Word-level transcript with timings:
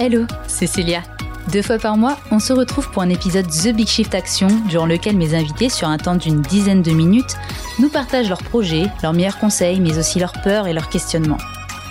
Hello, 0.00 0.26
c'est 0.48 0.66
Célia. 0.66 1.02
Deux 1.52 1.62
fois 1.62 1.78
par 1.78 1.96
mois, 1.96 2.18
on 2.32 2.40
se 2.40 2.52
retrouve 2.52 2.90
pour 2.90 3.02
un 3.02 3.08
épisode 3.10 3.46
The 3.46 3.68
Big 3.68 3.86
Shift 3.86 4.12
Action, 4.12 4.48
durant 4.68 4.86
lequel 4.86 5.16
mes 5.16 5.36
invités, 5.36 5.68
sur 5.68 5.86
un 5.86 5.98
temps 5.98 6.16
d'une 6.16 6.42
dizaine 6.42 6.82
de 6.82 6.90
minutes, 6.90 7.36
nous 7.78 7.88
partagent 7.88 8.28
leurs 8.28 8.42
projets, 8.42 8.90
leurs 9.04 9.12
meilleurs 9.12 9.38
conseils, 9.38 9.78
mais 9.78 9.96
aussi 9.96 10.18
leurs 10.18 10.32
peurs 10.42 10.66
et 10.66 10.72
leurs 10.72 10.88
questionnements. 10.88 11.38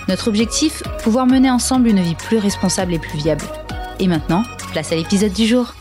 Notre 0.06 0.28
objectif 0.28 0.82
Pouvoir 1.02 1.26
mener 1.26 1.50
ensemble 1.50 1.88
une 1.88 2.02
vie 2.02 2.14
plus 2.14 2.36
responsable 2.36 2.92
et 2.92 2.98
plus 2.98 3.16
viable. 3.16 3.44
Et 3.98 4.06
maintenant, 4.06 4.42
place 4.72 4.92
à 4.92 4.96
l'épisode 4.96 5.32
du 5.32 5.46
jour. 5.46 5.72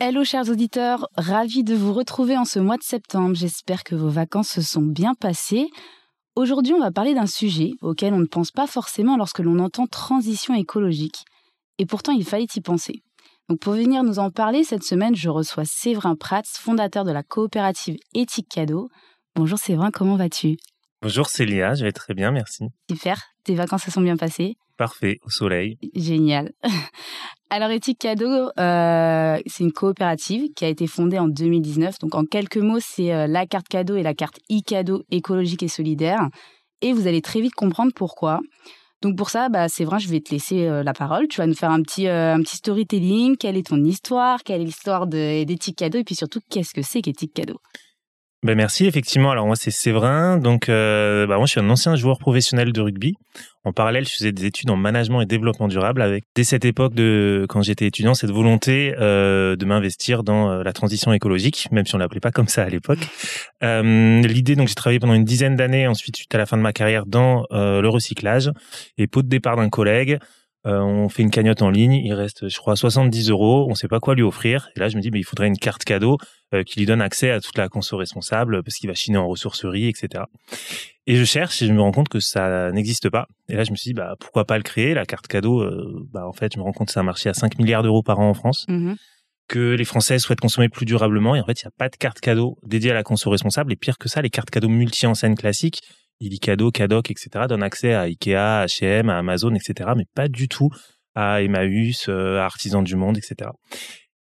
Hello 0.00 0.24
chers 0.24 0.50
auditeurs, 0.50 1.08
ravi 1.16 1.62
de 1.62 1.76
vous 1.76 1.92
retrouver 1.92 2.36
en 2.36 2.44
ce 2.44 2.58
mois 2.58 2.76
de 2.76 2.82
septembre. 2.82 3.36
J'espère 3.36 3.84
que 3.84 3.94
vos 3.94 4.10
vacances 4.10 4.48
se 4.48 4.62
sont 4.62 4.82
bien 4.82 5.14
passées. 5.14 5.68
Aujourd'hui, 6.36 6.72
on 6.74 6.80
va 6.80 6.90
parler 6.90 7.14
d'un 7.14 7.28
sujet 7.28 7.74
auquel 7.80 8.12
on 8.12 8.18
ne 8.18 8.26
pense 8.26 8.50
pas 8.50 8.66
forcément 8.66 9.16
lorsque 9.16 9.38
l'on 9.38 9.60
entend 9.60 9.86
transition 9.86 10.52
écologique. 10.52 11.24
Et 11.78 11.86
pourtant, 11.86 12.10
il 12.10 12.24
fallait 12.24 12.48
y 12.56 12.60
penser. 12.60 13.04
Donc 13.48 13.60
pour 13.60 13.74
venir 13.74 14.02
nous 14.02 14.18
en 14.18 14.32
parler, 14.32 14.64
cette 14.64 14.82
semaine, 14.82 15.14
je 15.14 15.28
reçois 15.28 15.64
Séverin 15.64 16.16
Prats, 16.16 16.42
fondateur 16.44 17.04
de 17.04 17.12
la 17.12 17.22
coopérative 17.22 17.98
Éthique 18.14 18.48
Cadeau. 18.48 18.88
Bonjour 19.36 19.58
Séverin, 19.58 19.92
comment 19.92 20.16
vas-tu? 20.16 20.56
Bonjour 21.02 21.28
Célia, 21.28 21.74
je 21.74 21.84
vais 21.84 21.92
très 21.92 22.14
bien, 22.14 22.32
merci. 22.32 22.64
Super, 22.90 23.22
tes 23.44 23.54
vacances 23.54 23.84
se 23.84 23.92
sont 23.92 24.00
bien 24.00 24.16
passées? 24.16 24.56
Parfait, 24.76 25.18
au 25.22 25.30
soleil. 25.30 25.78
Génial. 25.94 26.50
Alors 27.50 27.70
Éthique 27.70 27.98
Cadeau, 27.98 28.50
euh, 28.58 29.38
c'est 29.46 29.64
une 29.64 29.72
coopérative 29.72 30.52
qui 30.56 30.64
a 30.64 30.68
été 30.68 30.86
fondée 30.86 31.18
en 31.18 31.28
2019. 31.28 31.98
Donc 32.00 32.14
en 32.14 32.24
quelques 32.24 32.56
mots, 32.56 32.80
c'est 32.80 33.12
euh, 33.12 33.26
la 33.26 33.46
carte 33.46 33.68
cadeau 33.68 33.96
et 33.96 34.02
la 34.02 34.14
carte 34.14 34.38
e-cadeau 34.50 35.04
écologique 35.10 35.62
et 35.62 35.68
solidaire. 35.68 36.28
Et 36.80 36.92
vous 36.92 37.06
allez 37.06 37.20
très 37.20 37.40
vite 37.40 37.54
comprendre 37.54 37.92
pourquoi. 37.94 38.40
Donc 39.02 39.16
pour 39.16 39.30
ça, 39.30 39.50
bah, 39.50 39.68
c'est 39.68 39.84
vrai, 39.84 39.98
je 39.98 40.08
vais 40.08 40.20
te 40.20 40.32
laisser 40.32 40.66
euh, 40.66 40.82
la 40.82 40.94
parole. 40.94 41.28
Tu 41.28 41.36
vas 41.38 41.46
nous 41.46 41.54
faire 41.54 41.70
un 41.70 41.82
petit, 41.82 42.08
un 42.08 42.40
petit 42.40 42.56
storytelling. 42.56 43.36
Quelle 43.36 43.56
est 43.56 43.66
ton 43.66 43.82
histoire? 43.84 44.42
Quelle 44.42 44.62
est 44.62 44.64
l'histoire 44.64 45.06
d'Éthique 45.06 45.76
Cadeau? 45.76 45.98
Et 45.98 46.04
puis 46.04 46.14
surtout, 46.14 46.40
qu'est-ce 46.50 46.72
que 46.72 46.82
c'est 46.82 47.02
qu'Éthique 47.02 47.34
Cadeau? 47.34 47.60
Ben 48.42 48.56
merci, 48.56 48.86
effectivement. 48.86 49.30
Alors 49.30 49.46
moi, 49.46 49.56
c'est 49.56 49.70
Séverin. 49.70 50.38
Donc, 50.38 50.66
bah, 50.68 51.26
moi, 51.26 51.46
je 51.46 51.52
suis 51.52 51.60
un 51.60 51.70
ancien 51.70 51.94
joueur 51.94 52.18
professionnel 52.18 52.72
de 52.72 52.80
rugby. 52.80 53.14
En 53.64 53.72
parallèle, 53.72 54.06
je 54.06 54.12
faisais 54.12 54.32
des 54.32 54.44
études 54.44 54.70
en 54.70 54.76
management 54.76 55.22
et 55.22 55.26
développement 55.26 55.68
durable 55.68 56.02
avec, 56.02 56.24
dès 56.34 56.44
cette 56.44 56.66
époque 56.66 56.94
de, 56.94 57.46
quand 57.48 57.62
j'étais 57.62 57.86
étudiant, 57.86 58.14
cette 58.14 58.30
volonté 58.30 58.94
euh, 58.98 59.56
de 59.56 59.64
m'investir 59.64 60.22
dans 60.22 60.50
euh, 60.50 60.62
la 60.62 60.74
transition 60.74 61.12
écologique, 61.14 61.68
même 61.70 61.86
si 61.86 61.94
on 61.94 61.98
l'appelait 61.98 62.20
pas 62.20 62.30
comme 62.30 62.48
ça 62.48 62.62
à 62.62 62.68
l'époque. 62.68 63.00
Euh, 63.62 64.20
L'idée, 64.20 64.56
donc, 64.56 64.68
j'ai 64.68 64.74
travaillé 64.74 64.98
pendant 64.98 65.14
une 65.14 65.24
dizaine 65.24 65.56
d'années, 65.56 65.86
ensuite, 65.86 66.16
suite 66.16 66.34
à 66.34 66.38
la 66.38 66.44
fin 66.44 66.58
de 66.58 66.62
ma 66.62 66.74
carrière, 66.74 67.06
dans 67.06 67.46
euh, 67.50 67.80
le 67.80 67.88
recyclage. 67.88 68.50
Et 68.98 69.06
pot 69.06 69.22
de 69.22 69.28
départ 69.28 69.56
d'un 69.56 69.70
collègue, 69.70 70.18
euh, 70.66 70.80
on 70.80 71.08
fait 71.08 71.22
une 71.22 71.30
cagnotte 71.30 71.60
en 71.60 71.70
ligne, 71.70 71.92
il 71.92 72.14
reste, 72.14 72.48
je 72.48 72.56
crois, 72.58 72.76
70 72.76 73.30
euros. 73.30 73.66
On 73.68 73.74
sait 73.74 73.88
pas 73.88 74.00
quoi 74.00 74.14
lui 74.14 74.22
offrir. 74.22 74.70
Et 74.76 74.80
là, 74.80 74.88
je 74.88 74.96
me 74.96 75.02
dis, 75.02 75.10
mais 75.10 75.20
il 75.20 75.24
faudrait 75.24 75.46
une 75.46 75.58
carte 75.58 75.84
cadeau 75.84 76.18
euh, 76.54 76.62
qui 76.62 76.78
lui 76.78 76.86
donne 76.86 77.02
accès 77.02 77.30
à 77.30 77.40
toute 77.40 77.58
la 77.58 77.68
conso 77.68 77.96
responsable 77.96 78.62
parce 78.62 78.76
qu'il 78.76 78.88
va 78.88 78.94
chiner 78.94 79.18
en 79.18 79.28
ressourcerie, 79.28 79.88
etc. 79.88 80.24
Et 81.06 81.16
je 81.16 81.24
cherche 81.24 81.60
et 81.60 81.66
je 81.66 81.72
me 81.72 81.80
rends 81.80 81.92
compte 81.92 82.08
que 82.08 82.20
ça 82.20 82.72
n'existe 82.72 83.10
pas. 83.10 83.26
Et 83.48 83.56
là, 83.56 83.64
je 83.64 83.70
me 83.70 83.76
suis 83.76 83.90
dit, 83.90 83.94
bah, 83.94 84.14
pourquoi 84.18 84.46
pas 84.46 84.56
le 84.56 84.62
créer 84.62 84.94
La 84.94 85.04
carte 85.04 85.26
cadeau, 85.26 85.60
euh, 85.60 86.06
bah, 86.12 86.26
en 86.26 86.32
fait, 86.32 86.54
je 86.54 86.58
me 86.58 86.64
rends 86.64 86.72
compte 86.72 86.88
que 86.88 86.94
c'est 86.94 87.00
un 87.00 87.04
marché 87.04 87.28
à 87.28 87.34
5 87.34 87.58
milliards 87.58 87.82
d'euros 87.82 88.02
par 88.02 88.20
an 88.20 88.28
en 88.28 88.34
France. 88.34 88.64
Mhm. 88.68 88.96
que 89.46 89.74
les 89.74 89.84
Français 89.84 90.18
souhaitent 90.18 90.40
consommer 90.40 90.70
plus 90.70 90.86
durablement 90.86 91.36
et 91.36 91.40
en 91.42 91.44
fait 91.44 91.60
il 91.60 91.66
n'y 91.66 91.68
a 91.68 91.76
pas 91.76 91.90
de 91.90 91.96
carte 91.96 92.18
cadeau 92.18 92.56
dédiée 92.62 92.92
à 92.92 92.94
la 92.94 93.02
conso 93.02 93.28
responsable 93.28 93.74
et 93.74 93.76
pire 93.76 93.98
que 93.98 94.08
ça 94.08 94.22
les 94.22 94.30
cartes 94.30 94.48
cadeaux 94.48 94.70
multi-enseignes 94.70 95.34
classiques 95.34 95.82
Illicado, 96.20 96.70
Cadoc, 96.70 97.10
etc. 97.10 97.46
donnent 97.48 97.62
accès 97.62 97.92
à 97.92 98.02
Ikea, 98.02 98.64
H&M, 98.66 99.10
à 99.10 99.18
Amazon, 99.18 99.54
etc. 99.54 99.90
mais 99.96 100.04
pas 100.14 100.28
du 100.28 100.48
tout 100.48 100.70
à 101.14 101.42
Emmaüs, 101.42 102.08
euh, 102.08 102.38
à 102.38 102.44
Artisans 102.44 102.82
du 102.82 102.96
Monde, 102.96 103.18
etc. 103.18 103.50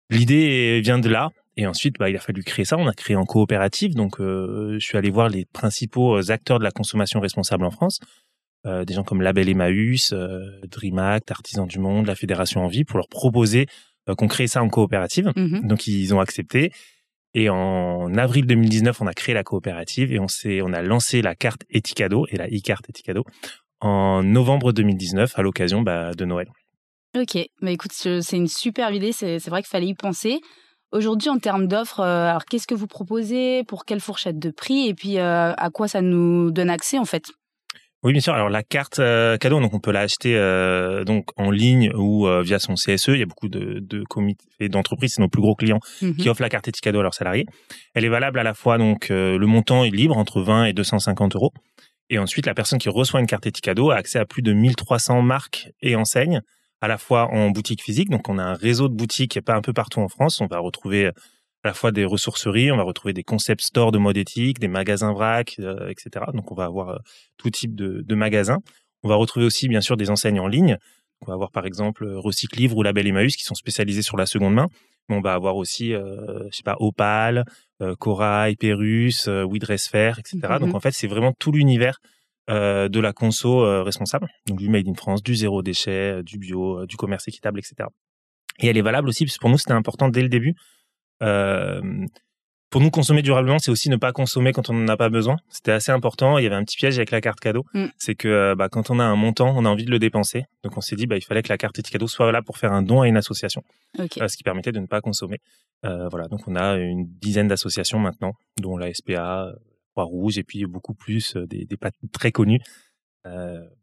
L'idée 0.09 0.81
vient 0.81 0.99
de 0.99 1.09
là. 1.09 1.29
Et 1.61 1.67
ensuite, 1.67 1.99
bah, 1.99 2.09
il 2.09 2.15
a 2.15 2.19
fallu 2.19 2.43
créer 2.43 2.65
ça. 2.65 2.75
On 2.75 2.87
a 2.87 2.93
créé 2.93 3.15
en 3.15 3.23
coopérative. 3.23 3.93
Donc, 3.93 4.19
euh, 4.19 4.79
je 4.79 4.83
suis 4.83 4.97
allé 4.97 5.11
voir 5.11 5.29
les 5.29 5.45
principaux 5.45 6.17
euh, 6.17 6.31
acteurs 6.31 6.57
de 6.57 6.63
la 6.63 6.71
consommation 6.71 7.19
responsable 7.19 7.65
en 7.65 7.69
France. 7.69 7.99
Euh, 8.65 8.83
des 8.83 8.95
gens 8.95 9.03
comme 9.03 9.21
Label 9.21 9.47
Emmaüs, 9.47 10.11
euh, 10.11 10.59
DreamAct, 10.67 11.29
Artisans 11.29 11.67
du 11.67 11.77
Monde, 11.77 12.07
la 12.07 12.15
Fédération 12.15 12.65
Envie, 12.65 12.83
pour 12.83 12.97
leur 12.97 13.07
proposer 13.07 13.67
qu'on 14.17 14.27
crée 14.27 14.47
ça 14.47 14.63
en 14.63 14.69
coopérative. 14.69 15.31
Mhm. 15.35 15.67
Donc, 15.67 15.85
ils 15.85 16.15
ont 16.15 16.19
accepté. 16.19 16.71
Et 17.35 17.47
en 17.47 18.11
avril 18.15 18.47
2019, 18.47 18.99
on 18.99 19.07
a 19.07 19.13
créé 19.13 19.35
la 19.35 19.43
coopérative 19.43 20.11
et 20.11 20.19
on, 20.19 20.25
on 20.25 20.73
a 20.73 20.81
lancé 20.81 21.21
la 21.21 21.35
carte 21.35 21.63
Eticado 21.69 22.25
et 22.29 22.37
la 22.37 22.47
e-carte 22.47 22.89
Eticado 22.89 23.23
en 23.79 24.23
novembre 24.23 24.73
2019 24.73 25.37
à 25.37 25.43
l'occasion 25.43 25.81
bah, 25.81 26.13
de 26.13 26.25
Noël. 26.25 26.47
Ok, 27.15 27.37
bah 27.61 27.71
écoute, 27.71 27.91
c'est 27.93 28.35
une 28.35 28.47
super 28.47 28.91
idée, 28.91 29.11
c'est 29.11 29.47
vrai 29.47 29.61
qu'il 29.61 29.69
fallait 29.69 29.87
y 29.87 29.93
penser. 29.93 30.39
Aujourd'hui, 30.91 31.29
en 31.29 31.39
termes 31.39 31.67
d'offres, 31.67 32.01
euh, 32.01 32.29
alors 32.29 32.45
qu'est-ce 32.45 32.67
que 32.67 32.75
vous 32.75 32.87
proposez 32.87 33.63
Pour 33.63 33.85
quelle 33.85 34.01
fourchette 34.01 34.39
de 34.39 34.51
prix 34.51 34.87
Et 34.87 34.93
puis, 34.93 35.19
euh, 35.19 35.53
à 35.55 35.69
quoi 35.69 35.87
ça 35.87 36.01
nous 36.01 36.51
donne 36.51 36.69
accès, 36.69 36.97
en 36.97 37.05
fait? 37.05 37.25
Oui, 38.03 38.13
bien 38.13 38.21
sûr. 38.21 38.33
Alors, 38.33 38.49
la 38.49 38.63
carte 38.63 38.97
euh, 38.99 39.37
cadeau, 39.37 39.59
donc 39.61 39.73
on 39.75 39.79
peut 39.79 39.91
l'acheter 39.91 40.35
euh, 40.35 41.03
donc 41.03 41.29
en 41.37 41.51
ligne 41.51 41.91
ou 41.95 42.25
euh, 42.27 42.41
via 42.41 42.57
son 42.57 42.73
CSE. 42.73 43.09
Il 43.09 43.19
y 43.19 43.21
a 43.21 43.27
beaucoup 43.27 43.47
de, 43.47 43.77
de 43.79 44.03
comités 44.03 44.69
d'entreprises, 44.69 45.13
c'est 45.15 45.21
nos 45.21 45.29
plus 45.29 45.41
gros 45.41 45.55
clients, 45.55 45.79
Mhm. 46.01 46.15
qui 46.15 46.27
offrent 46.27 46.41
la 46.41 46.49
carte 46.49 46.67
Eticado 46.67 46.99
à 46.99 47.03
leurs 47.03 47.13
salariés. 47.13 47.45
Elle 47.93 48.03
est 48.03 48.09
valable 48.09 48.39
à 48.39 48.43
la 48.43 48.55
fois, 48.55 48.79
donc 48.79 49.09
le 49.09 49.45
montant 49.45 49.83
est 49.83 49.91
libre 49.91 50.17
entre 50.17 50.41
20 50.41 50.65
et 50.65 50.73
250 50.73 51.35
euros. 51.35 51.51
Et 52.09 52.17
ensuite, 52.17 52.47
la 52.47 52.55
personne 52.55 52.79
qui 52.79 52.89
reçoit 52.89 53.19
une 53.21 53.27
carte 53.27 53.45
Eticado 53.45 53.91
a 53.91 53.95
accès 53.97 54.17
à 54.19 54.25
plus 54.25 54.41
de 54.41 54.51
1300 54.51 55.21
marques 55.21 55.69
et 55.81 55.95
enseignes 55.95 56.41
à 56.81 56.87
la 56.87 56.97
fois 56.97 57.27
en 57.31 57.49
boutique 57.51 57.81
physique, 57.81 58.09
donc 58.09 58.27
on 58.27 58.37
a 58.37 58.43
un 58.43 58.53
réseau 58.53 58.89
de 58.89 58.93
boutiques 58.93 59.39
pas 59.41 59.55
un 59.55 59.61
peu 59.61 59.73
partout 59.73 59.99
en 59.99 60.07
France. 60.07 60.41
On 60.41 60.47
va 60.47 60.59
retrouver 60.59 61.11
à 61.63 61.67
la 61.67 61.73
fois 61.73 61.91
des 61.91 62.05
ressourceries, 62.05 62.71
on 62.71 62.77
va 62.77 62.83
retrouver 62.83 63.13
des 63.13 63.23
concept 63.23 63.61
stores 63.61 63.91
de 63.91 63.99
mode 63.99 64.17
éthique, 64.17 64.59
des 64.59 64.67
magasins 64.67 65.13
vrac, 65.13 65.55
euh, 65.59 65.89
etc. 65.89 66.25
Donc 66.33 66.51
on 66.51 66.55
va 66.55 66.65
avoir 66.65 66.89
euh, 66.89 66.97
tout 67.37 67.49
type 67.49 67.75
de, 67.75 68.01
de 68.01 68.15
magasins. 68.15 68.59
On 69.03 69.09
va 69.09 69.15
retrouver 69.15 69.45
aussi 69.45 69.67
bien 69.67 69.81
sûr 69.81 69.95
des 69.95 70.09
enseignes 70.09 70.39
en 70.39 70.47
ligne. 70.47 70.77
On 71.21 71.27
va 71.27 71.33
avoir 71.33 71.51
par 71.51 71.65
exemple 71.65 72.03
euh, 72.03 72.19
Recyclivre 72.19 72.75
ou 72.75 72.83
Label 72.83 73.05
Emmaüs 73.05 73.35
qui 73.35 73.43
sont 73.43 73.55
spécialisés 73.55 74.01
sur 74.01 74.17
la 74.17 74.25
seconde 74.25 74.55
main. 74.55 74.67
Mais 75.09 75.15
on 75.15 75.21
va 75.21 75.33
avoir 75.33 75.55
aussi, 75.55 75.93
euh, 75.93 76.47
je 76.51 76.57
sais 76.57 76.63
pas, 76.63 76.77
Opal, 76.79 77.45
euh, 77.81 77.95
Corail, 77.95 78.55
Pérus, 78.55 79.27
euh, 79.27 79.43
We 79.43 79.59
Dress 79.59 79.87
Fair, 79.87 80.19
etc. 80.19 80.39
Mhm. 80.43 80.59
Donc 80.59 80.75
en 80.75 80.79
fait 80.79 80.91
c'est 80.93 81.07
vraiment 81.07 81.33
tout 81.37 81.51
l'univers 81.51 81.99
euh, 82.49 82.89
de 82.89 82.99
la 82.99 83.13
conso 83.13 83.63
euh, 83.63 83.83
responsable, 83.83 84.27
donc 84.47 84.57
du 84.57 84.67
made 84.67 84.87
in 84.87 84.95
France, 84.95 85.21
du 85.21 85.35
zéro 85.35 85.61
déchet, 85.61 86.17
euh, 86.17 86.23
du 86.23 86.39
bio, 86.39 86.87
du 86.87 86.97
commerce 86.97 87.27
équitable, 87.27 87.59
etc. 87.59 87.87
Et 88.59 88.67
elle 88.67 88.77
est 88.77 88.81
valable 88.81 89.09
aussi, 89.09 89.25
parce 89.25 89.37
que 89.37 89.41
pour 89.41 89.51
nous, 89.51 89.59
c'était 89.59 89.73
important 89.73 90.09
dès 90.09 90.23
le 90.23 90.29
début. 90.29 90.55
Pour 91.19 92.81
nous, 92.81 92.89
consommer 92.89 93.21
durablement, 93.21 93.59
c'est 93.59 93.69
aussi 93.69 93.89
ne 93.89 93.97
pas 93.97 94.11
consommer 94.13 94.53
quand 94.53 94.69
on 94.69 94.73
n'en 94.73 94.87
a 94.87 94.97
pas 94.97 95.09
besoin. 95.09 95.35
C'était 95.49 95.73
assez 95.73 95.91
important. 95.91 96.37
Il 96.37 96.43
y 96.43 96.47
avait 96.47 96.55
un 96.55 96.63
petit 96.63 96.77
piège 96.77 96.97
avec 96.97 97.11
la 97.11 97.19
carte 97.19 97.41
cadeau. 97.41 97.65
Mm. 97.73 97.87
C'est 97.97 98.15
que 98.15 98.55
bah, 98.55 98.69
quand 98.69 98.89
on 98.89 98.97
a 98.97 99.03
un 99.03 99.17
montant, 99.17 99.53
on 99.55 99.65
a 99.65 99.69
envie 99.69 99.83
de 99.83 99.91
le 99.91 99.99
dépenser. 99.99 100.45
Donc 100.63 100.77
on 100.77 100.81
s'est 100.81 100.95
dit, 100.95 101.05
bah, 101.05 101.17
il 101.17 101.21
fallait 101.21 101.43
que 101.43 101.49
la 101.49 101.57
carte 101.57 101.75
Petit 101.75 101.91
cadeau 101.91 102.07
soit 102.07 102.31
là 102.31 102.41
pour 102.41 102.57
faire 102.57 102.71
un 102.71 102.81
don 102.81 103.01
à 103.01 103.09
une 103.09 103.17
association, 103.17 103.61
ce 103.97 104.37
qui 104.37 104.43
permettait 104.43 104.71
de 104.71 104.79
ne 104.79 104.87
pas 104.87 105.01
consommer. 105.01 105.39
Voilà, 105.83 106.27
donc 106.29 106.47
on 106.47 106.55
a 106.55 106.77
une 106.77 107.05
dizaine 107.19 107.49
d'associations 107.49 107.99
maintenant, 107.99 108.33
dont 108.57 108.77
la 108.77 108.93
SPA, 108.93 109.51
Croix-Rouge, 109.91 110.37
et 110.37 110.43
puis 110.43 110.65
beaucoup 110.65 110.93
plus, 110.93 111.35
des, 111.35 111.65
des 111.65 111.77
très 112.11 112.31
connus. 112.31 112.59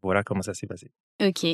Voilà 0.01 0.23
comment 0.23 0.41
ça 0.41 0.53
s'est 0.53 0.67
passé. 0.67 0.91
Ok. 1.21 1.45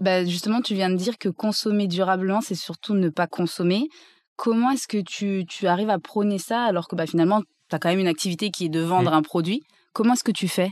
Bah, 0.00 0.24
justement, 0.24 0.60
tu 0.60 0.74
viens 0.74 0.90
de 0.90 0.96
dire 0.96 1.18
que 1.18 1.28
consommer 1.28 1.86
durablement, 1.86 2.40
c'est 2.40 2.54
surtout 2.54 2.94
ne 2.94 3.08
pas 3.08 3.26
consommer. 3.26 3.88
Comment 4.36 4.70
est-ce 4.70 4.86
que 4.88 4.98
tu, 4.98 5.44
tu 5.48 5.66
arrives 5.66 5.90
à 5.90 5.98
prôner 5.98 6.38
ça 6.38 6.64
alors 6.64 6.88
que 6.88 6.96
bah, 6.96 7.06
finalement, 7.06 7.42
tu 7.42 7.76
as 7.76 7.78
quand 7.78 7.88
même 7.88 7.98
une 7.98 8.08
activité 8.08 8.50
qui 8.50 8.66
est 8.66 8.68
de 8.68 8.80
vendre 8.80 9.12
un 9.12 9.22
produit? 9.22 9.62
Comment 9.92 10.14
est-ce 10.14 10.24
que 10.24 10.32
tu 10.32 10.48
fais? 10.48 10.70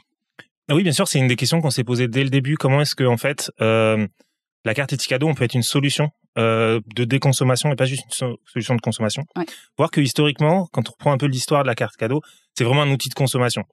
Ah 0.69 0.75
oui, 0.75 0.83
bien 0.83 0.93
sûr, 0.93 1.06
c'est 1.06 1.19
une 1.19 1.28
des 1.28 1.37
questions 1.37 1.61
qu'on 1.61 1.71
s'est 1.71 1.84
posées 1.84 2.09
dès 2.09 2.25
le 2.25 2.31
début. 2.31 2.56
Comment 2.56 2.81
est-ce 2.81 2.95
que, 2.95 3.05
en 3.05 3.16
fait, 3.16 3.51
la 3.59 4.75
carte 4.75 4.92
Eticado, 4.92 5.28
on 5.28 5.34
peut 5.34 5.45
être 5.45 5.54
une 5.54 5.63
solution 5.63 6.10
euh, 6.38 6.80
de 6.94 7.04
déconsommation 7.04 7.72
et 7.72 7.77
pas 7.77 7.84
juste 7.86 8.04
une 8.04 8.10
so- 8.10 8.41
solution 8.47 8.74
de 8.74 8.80
consommation. 8.80 9.24
Ouais. 9.36 9.44
Voir 9.78 9.91
que 9.91 10.00
historiquement, 10.00 10.68
quand 10.72 10.88
on 10.88 10.92
reprend 10.92 11.12
un 11.12 11.18
peu 11.18 11.27
l'histoire 11.27 11.62
de 11.62 11.68
la 11.68 11.74
carte 11.74 11.97
cadeau, 11.97 12.21
c'est 12.54 12.65
vraiment 12.65 12.83
un 12.83 12.91
outil 12.91 13.09
de 13.09 13.15
consommation. 13.15 13.65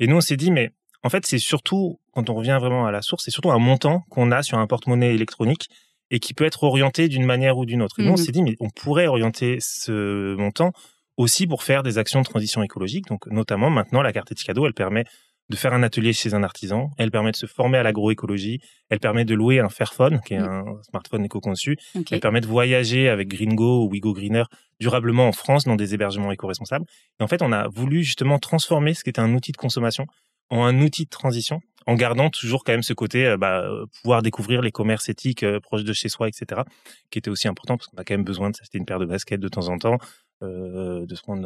Et 0.00 0.06
nous, 0.06 0.16
on 0.16 0.20
s'est 0.20 0.36
dit, 0.36 0.50
mais 0.50 0.70
en 1.02 1.08
fait, 1.10 1.26
c'est 1.26 1.38
surtout, 1.38 1.98
quand 2.12 2.30
on 2.30 2.34
revient 2.34 2.58
vraiment 2.60 2.86
à 2.86 2.92
la 2.92 3.02
source, 3.02 3.24
c'est 3.24 3.30
surtout 3.32 3.50
un 3.50 3.58
montant 3.58 4.02
qu'on 4.10 4.30
a 4.30 4.42
sur 4.42 4.58
un 4.58 4.66
porte-monnaie 4.66 5.14
électronique 5.14 5.68
et 6.10 6.20
qui 6.20 6.34
peut 6.34 6.44
être 6.44 6.62
orienté 6.64 7.08
d'une 7.08 7.24
manière 7.24 7.58
ou 7.58 7.64
d'une 7.66 7.82
autre. 7.82 7.98
Et 7.98 8.02
nous, 8.04 8.10
on 8.10 8.12
Mhm. 8.12 8.16
s'est 8.24 8.32
dit, 8.32 8.42
mais 8.42 8.54
on 8.60 8.68
pourrait 8.70 9.06
orienter 9.06 9.58
ce 9.60 10.34
montant 10.36 10.72
aussi 11.16 11.46
pour 11.46 11.62
faire 11.62 11.82
des 11.82 11.98
actions 11.98 12.20
de 12.20 12.26
transition 12.26 12.62
écologique. 12.62 13.06
Donc, 13.06 13.26
notamment, 13.26 13.70
maintenant, 13.70 14.02
la 14.02 14.12
carte 14.12 14.30
Eticado, 14.30 14.66
elle 14.66 14.74
permet 14.74 15.04
de 15.52 15.56
faire 15.56 15.74
un 15.74 15.82
atelier 15.82 16.14
chez 16.14 16.32
un 16.32 16.42
artisan. 16.42 16.90
Elle 16.96 17.10
permet 17.10 17.30
de 17.30 17.36
se 17.36 17.44
former 17.44 17.76
à 17.76 17.82
l'agroécologie. 17.82 18.60
Elle 18.88 19.00
permet 19.00 19.26
de 19.26 19.34
louer 19.34 19.60
un 19.60 19.68
Fairphone, 19.68 20.20
qui 20.24 20.32
est 20.32 20.38
un 20.38 20.64
smartphone 20.88 21.24
éco-conçu. 21.26 21.76
Ok. 21.94 22.10
Elle 22.10 22.20
permet 22.20 22.40
de 22.40 22.46
voyager 22.46 23.10
avec 23.10 23.28
Gringo 23.28 23.84
ou 23.84 23.90
Wigo 23.90 24.14
Greener 24.14 24.44
durablement 24.80 25.28
en 25.28 25.32
France 25.32 25.64
dans 25.64 25.76
des 25.76 25.92
hébergements 25.92 26.32
éco-responsables. 26.32 26.86
Et 27.20 27.22
en 27.22 27.28
fait, 27.28 27.42
on 27.42 27.52
a 27.52 27.68
voulu 27.68 28.02
justement 28.02 28.38
transformer 28.38 28.94
ce 28.94 29.04
qui 29.04 29.10
était 29.10 29.20
un 29.20 29.34
outil 29.34 29.52
de 29.52 29.58
consommation 29.58 30.06
en 30.48 30.64
un 30.64 30.80
outil 30.80 31.04
de 31.04 31.10
transition 31.10 31.60
en 31.86 31.94
gardant 31.96 32.30
toujours 32.30 32.64
quand 32.64 32.72
même 32.72 32.82
ce 32.82 32.94
côté 32.94 33.36
bah, 33.38 33.68
pouvoir 34.00 34.22
découvrir 34.22 34.62
les 34.62 34.70
commerces 34.70 35.10
éthiques 35.10 35.44
proches 35.58 35.84
de 35.84 35.92
chez 35.92 36.08
soi, 36.08 36.28
etc., 36.28 36.62
qui 37.10 37.18
était 37.18 37.30
aussi 37.30 37.48
important 37.48 37.76
parce 37.76 37.88
qu'on 37.88 37.98
a 37.98 38.04
quand 38.04 38.14
même 38.14 38.24
besoin 38.24 38.50
de 38.50 38.56
s'acheter 38.56 38.78
une 38.78 38.86
paire 38.86 39.00
de 39.00 39.06
baskets 39.06 39.40
de 39.40 39.48
temps 39.48 39.68
en 39.68 39.78
temps, 39.78 39.98
de 40.40 41.14
se 41.14 41.22
prendre 41.22 41.42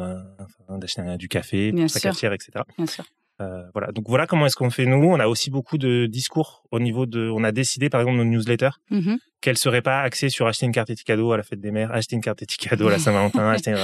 d'acheter 0.77 1.01
du 1.17 1.27
café, 1.27 1.73
sa 1.87 1.99
cafetière, 1.99 2.33
etc. 2.33 2.63
Bien 2.77 2.85
sûr. 2.85 3.03
Euh, 3.39 3.63
voilà. 3.73 3.91
Donc 3.91 4.05
voilà 4.07 4.25
comment 4.25 4.45
est-ce 4.45 4.55
qu'on 4.55 4.69
fait 4.69 4.85
nous. 4.85 5.03
On 5.03 5.19
a 5.19 5.27
aussi 5.27 5.49
beaucoup 5.49 5.77
de 5.77 6.05
discours 6.07 6.63
au 6.71 6.79
niveau 6.79 7.05
de. 7.05 7.29
On 7.29 7.43
a 7.43 7.51
décidé 7.51 7.89
par 7.89 8.01
exemple 8.01 8.17
nos 8.17 8.25
newsletters 8.25 8.79
mmh 8.89 9.15
qu'elles 9.39 9.59
seraient 9.59 9.83
pas 9.83 10.01
axées 10.01 10.29
sur 10.29 10.47
acheter 10.47 10.65
une 10.65 10.71
carte 10.71 10.91
cadeau 11.03 11.31
à 11.31 11.37
la 11.37 11.43
fête 11.43 11.61
des 11.61 11.69
mères, 11.69 11.91
acheter 11.91 12.15
une 12.15 12.23
carte 12.23 12.43
cadeau 12.57 12.87
à 12.87 12.91
la 12.91 12.97
Saint-Valentin, 12.99 13.51
acheter. 13.51 13.75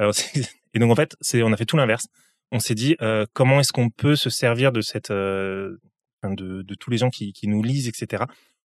Euh, 0.00 0.12
et 0.74 0.78
donc 0.78 0.92
en 0.92 0.94
fait, 0.94 1.16
c'est 1.20 1.42
on 1.42 1.52
a 1.52 1.56
fait 1.56 1.64
tout 1.64 1.76
l'inverse. 1.76 2.06
On 2.52 2.60
s'est 2.60 2.76
dit 2.76 2.94
euh, 3.02 3.26
comment 3.32 3.58
est-ce 3.58 3.72
qu'on 3.72 3.90
peut 3.90 4.14
se 4.14 4.30
servir 4.30 4.70
de 4.70 4.80
cette 4.80 5.10
de, 5.10 5.78
de, 6.22 6.74
tous 6.76 6.90
les 6.90 6.98
gens 6.98 7.10
qui, 7.10 7.32
qui 7.32 7.48
nous 7.48 7.64
lisent, 7.64 7.88
etc. 7.88 8.22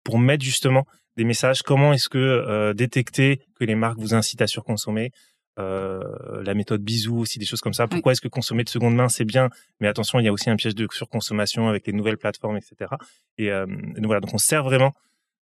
pour 0.04 0.20
mettre 0.20 0.46
justement 0.46 0.86
des 1.18 1.24
messages. 1.24 1.64
Comment 1.64 1.94
est-ce 1.94 2.10
que 2.10 2.74
détecter 2.74 3.42
que 3.56 3.66
les 3.66 3.74
marques 3.74 3.98
vous 3.98 4.14
incitent 4.14 4.44
à 4.44 4.48
surconsommer? 4.48 5.12
Euh, 5.60 6.44
la 6.44 6.54
méthode 6.54 6.82
bisou 6.82 7.20
aussi, 7.20 7.38
des 7.38 7.46
choses 7.46 7.62
comme 7.62 7.74
ça. 7.74 7.88
Pourquoi 7.88 8.14
est-ce 8.14 8.22
que 8.22 8.28
consommer 8.28 8.64
de 8.64 8.70
seconde 8.70 8.96
main, 8.96 9.10
c'est 9.10 9.26
bien, 9.26 9.50
mais 9.80 9.88
attention, 9.88 10.20
il 10.20 10.26
y 10.26 10.28
a 10.28 10.32
aussi 10.32 10.50
un 10.50 10.56
piège 10.56 10.76
de 10.76 10.88
surconsommation 10.92 11.68
avec 11.68 11.86
les 11.86 11.94
nouvelles 11.94 12.18
plateformes, 12.18 12.58
etc. 12.58 12.92
Et 13.38 13.52
euh, 13.52 13.66
donc 13.66 14.06
voilà, 14.06 14.22
donc 14.22 14.34
on 14.34 14.38
sert 14.38 14.64
vraiment 14.64 14.94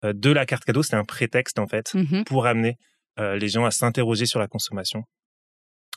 euh, 0.04 0.13
de 0.13 0.31
la 0.31 0.46
carte 0.46 0.63
cadeau, 0.63 0.84
c'est 0.84 0.96
un 0.96 1.06
prétexte 1.06 1.60
en 1.60 1.68
fait 1.68 1.94
mmh 1.94 2.24
pour 2.25 2.46
amener 2.46 2.78
les 3.18 3.48
gens 3.48 3.63
à 3.63 3.72
s'interroger 3.72 4.25
sur 4.25 4.40
la 4.40 4.48
consommation, 4.48 5.06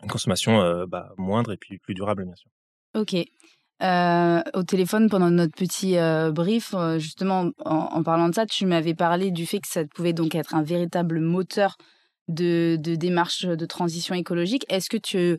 une 0.05 0.09
consommation 0.09 0.87
bah, 0.87 1.13
moindre 1.17 1.53
et 1.53 1.57
puis 1.57 1.79
plus 1.79 1.93
durable 1.93 2.25
bien 2.25 2.37
sûr. 2.37 2.49
Ok. 2.95 3.15
au 4.55 4.63
téléphone 4.63 5.09
pendant 5.11 5.29
notre 5.29 5.57
petit 5.57 5.97
brief, 6.33 6.77
justement 6.99 7.51
en, 7.65 8.03
parlant 8.05 8.29
de 8.29 8.37
ça, 8.37 8.47
tu 8.47 8.67
m'avais 8.67 8.95
parlé 8.95 9.33
du 9.33 9.47
fait 9.47 9.59
que 9.59 9.67
ça 9.67 9.85
pouvait 9.85 10.13
donc 10.13 10.37
être 10.37 10.55
un 10.55 10.63
véritable 10.63 11.19
moteur 11.19 11.77
de, 12.29 12.77
de 12.79 12.95
démarches 12.95 13.47
de 13.47 13.67
transition 13.67 14.15
écologique. 14.15 14.65
Est-ce 14.69 14.89
que 14.89 14.97
tu 14.97 15.39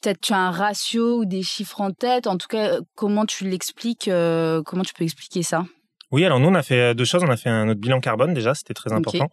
peut-être 0.00 0.20
tu 0.20 0.32
as 0.32 0.38
un 0.38 0.50
ratio 0.50 1.20
ou 1.20 1.24
des 1.24 1.42
chiffres 1.42 1.80
en 1.80 1.92
tête? 1.92 2.26
En 2.26 2.36
tout 2.36 2.48
cas, 2.48 2.78
comment 2.94 3.26
tu 3.26 3.44
l'expliques 3.48 4.08
euh, 4.08 4.62
Comment 4.62 4.82
tu 4.82 4.94
peux 4.94 5.04
expliquer 5.04 5.42
ça? 5.42 5.64
Oui, 6.10 6.24
alors 6.24 6.40
nous 6.40 6.48
on 6.48 6.54
a 6.54 6.62
fait 6.62 6.80
euh, 6.80 6.94
deux 6.94 7.04
choses. 7.04 7.22
On 7.24 7.30
a 7.30 7.36
fait 7.36 7.50
un, 7.50 7.66
notre 7.66 7.80
bilan 7.80 8.00
carbone 8.00 8.34
déjà, 8.34 8.54
c'était 8.54 8.74
très 8.74 8.92
important. 8.92 9.30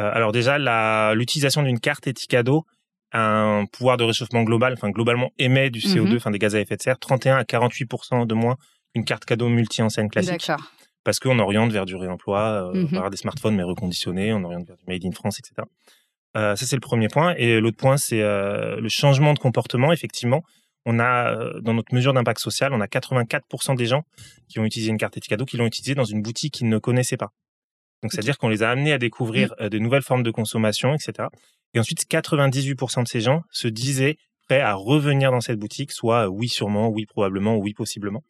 Euh, 0.00 0.10
alors 0.12 0.32
déjà, 0.32 0.58
l'utilisation 1.14 1.62
d'une 1.62 1.80
carte 1.80 2.06
Etikado 2.06 2.64
a 3.12 3.20
un 3.20 3.66
pouvoir 3.66 3.96
de 3.96 4.04
réchauffement 4.04 4.42
global, 4.42 4.74
enfin 4.74 4.90
globalement 4.90 5.30
émet 5.38 5.70
du 5.70 5.80
CO2, 5.80 6.10
mhm. 6.10 6.16
enfin 6.16 6.30
des 6.30 6.38
gaz 6.38 6.54
à 6.54 6.60
effet 6.60 6.76
de 6.76 6.82
serre, 6.82 6.98
31 6.98 7.36
à 7.36 7.42
48% 7.42 8.26
de 8.26 8.34
moins 8.34 8.56
qu'une 8.94 9.04
carte 9.04 9.24
cadeau 9.24 9.48
multi-enseigne 9.48 10.08
classique. 10.08 10.46
D'accord 10.46 10.60
parce 11.04 11.20
qu'on 11.20 11.38
oriente 11.38 11.72
vers 11.72 11.86
du 11.86 11.96
réemploi, 11.96 12.70
euh, 12.74 12.84
mmh 12.84 13.10
des 13.10 13.16
smartphones 13.16 13.56
mais 13.56 13.62
reconditionnés, 13.62 14.32
on 14.32 14.44
oriente 14.44 14.66
vers 14.66 14.76
du 14.76 14.84
made 14.86 15.04
in 15.04 15.12
France, 15.12 15.38
etc. 15.38 15.66
Euh, 16.36 16.56
ça 16.56 16.66
c'est 16.66 16.76
le 16.76 16.80
premier 16.80 17.08
point. 17.08 17.34
Et 17.36 17.60
l'autre 17.60 17.76
point 17.76 17.96
c'est 17.96 18.22
euh, 18.22 18.80
le 18.80 18.88
changement 18.88 19.34
de 19.34 19.38
comportement. 19.38 19.92
Effectivement, 19.92 20.42
on 20.84 20.98
a 20.98 21.32
euh, 21.32 21.60
dans 21.60 21.74
notre 21.74 21.94
mesure 21.94 22.12
d'impact 22.12 22.40
social, 22.40 22.72
on 22.72 22.80
a 22.80 22.86
84% 22.86 23.76
des 23.76 23.86
gens 23.86 24.04
qui 24.48 24.58
ont 24.58 24.64
utilisé 24.64 24.90
une 24.90 24.98
carte 24.98 25.16
Etikado 25.16 25.44
qui 25.44 25.56
l'ont 25.56 25.66
utilisée 25.66 25.94
dans 25.94 26.04
une 26.04 26.22
boutique 26.22 26.54
qu'ils 26.54 26.68
ne 26.68 26.78
connaissaient 26.78 27.16
pas. 27.16 27.32
Donc 28.02 28.12
c'est-à-dire 28.12 28.38
qu'on 28.38 28.48
les 28.48 28.62
a 28.62 28.70
amenés 28.70 28.92
à 28.92 28.98
découvrir 28.98 29.54
mmh. 29.58 29.68
de 29.68 29.78
nouvelles 29.78 30.02
formes 30.02 30.22
de 30.22 30.30
consommation, 30.30 30.94
etc. 30.94 31.28
Et 31.74 31.80
ensuite, 31.80 32.08
98% 32.08 33.02
de 33.02 33.08
ces 33.08 33.20
gens 33.20 33.42
se 33.50 33.68
disaient 33.68 34.16
prêts 34.48 34.60
à 34.60 34.74
revenir 34.74 35.30
dans 35.30 35.40
cette 35.40 35.58
boutique, 35.58 35.92
soit 35.92 36.28
oui 36.28 36.48
sûrement, 36.48 36.88
oui 36.88 37.06
probablement, 37.06 37.56
oui 37.56 37.74
possiblement. 37.74 38.22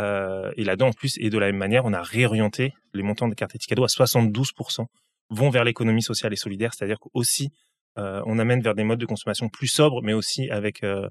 Euh, 0.00 0.52
et 0.56 0.64
là-dedans, 0.64 0.88
en 0.88 0.92
plus, 0.92 1.16
et 1.18 1.30
de 1.30 1.38
la 1.38 1.46
même 1.46 1.56
manière, 1.56 1.84
on 1.84 1.92
a 1.92 2.02
réorienté 2.02 2.72
les 2.94 3.02
montants 3.02 3.28
des 3.28 3.34
cartes 3.34 3.56
cadeaux 3.58 3.84
à 3.84 3.88
72% 3.88 4.86
vont 5.30 5.50
vers 5.50 5.64
l'économie 5.64 6.02
sociale 6.02 6.32
et 6.32 6.36
solidaire, 6.36 6.72
c'est-à-dire 6.74 6.98
qu'aussi, 6.98 7.50
euh, 7.98 8.22
on 8.26 8.38
amène 8.38 8.60
vers 8.62 8.74
des 8.74 8.84
modes 8.84 8.98
de 8.98 9.06
consommation 9.06 9.48
plus 9.48 9.68
sobres, 9.68 10.00
mais 10.02 10.12
aussi 10.12 10.50
avec 10.50 10.82
euh, 10.82 11.08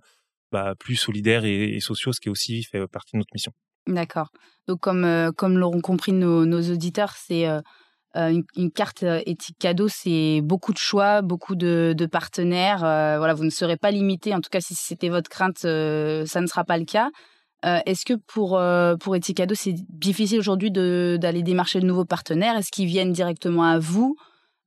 bah, 0.51 0.74
plus 0.77 0.95
solidaires 0.95 1.45
et, 1.45 1.80
sociaux, 1.80 2.12
ce 2.12 2.19
qui 2.19 2.30
aussi 2.30 2.63
fait 2.63 2.86
partie 2.88 3.12
de 3.13 3.19
notre 3.19 3.33
mission. 3.33 3.53
D'accord. 3.88 4.30
Donc, 4.68 4.80
comme, 4.81 5.31
comme 5.38 5.57
l'auront 5.57 5.81
compris 5.81 6.12
nos, 6.12 6.62
auditeurs, 6.71 7.13
c'est 7.15 7.45
une, 8.15 8.71
carte 8.74 9.03
éthique 9.25 9.57
cadeau, 9.57 9.88
c'est 9.88 10.42
beaucoup 10.44 10.74
de 10.74 10.77
choix, 10.77 11.21
beaucoup 11.21 11.56
de, 11.56 11.94
de 11.95 12.06
partenaires. 12.06 12.80
voilà, 12.80 13.33
vous 13.33 13.45
ne 13.45 13.50
serez 13.50 13.77
pas 13.77 13.92
limité. 13.92 14.33
En 14.33 14.42
tout 14.42 14.50
cas, 14.50 14.62
si 14.62 14.75
c'était 14.75 15.09
votre 15.09 15.30
crainte, 15.30 15.59
ça 15.59 16.42
ne 16.42 16.47
sera 16.47 16.63
pas 16.65 16.77
le 16.77 16.85
cas. 16.85 17.09
Euh, 17.65 17.79
est-ce 17.85 18.06
que 18.06 18.13
pour, 18.13 18.57
euh, 18.57 18.95
pour 18.95 19.15
Etikado, 19.15 19.53
c'est 19.53 19.75
difficile 19.89 20.39
aujourd'hui 20.39 20.71
d'aller 20.71 21.44
démarcher 21.44 21.79
de 21.79 21.85
nouveaux 21.85 22.06
partenaires? 22.06 22.56
Est-ce 22.57 22.71
qu'ils 22.71 22.88
viennent 22.88 23.11
directement 23.11 23.63
à 23.63 23.79
vous? 23.79 24.15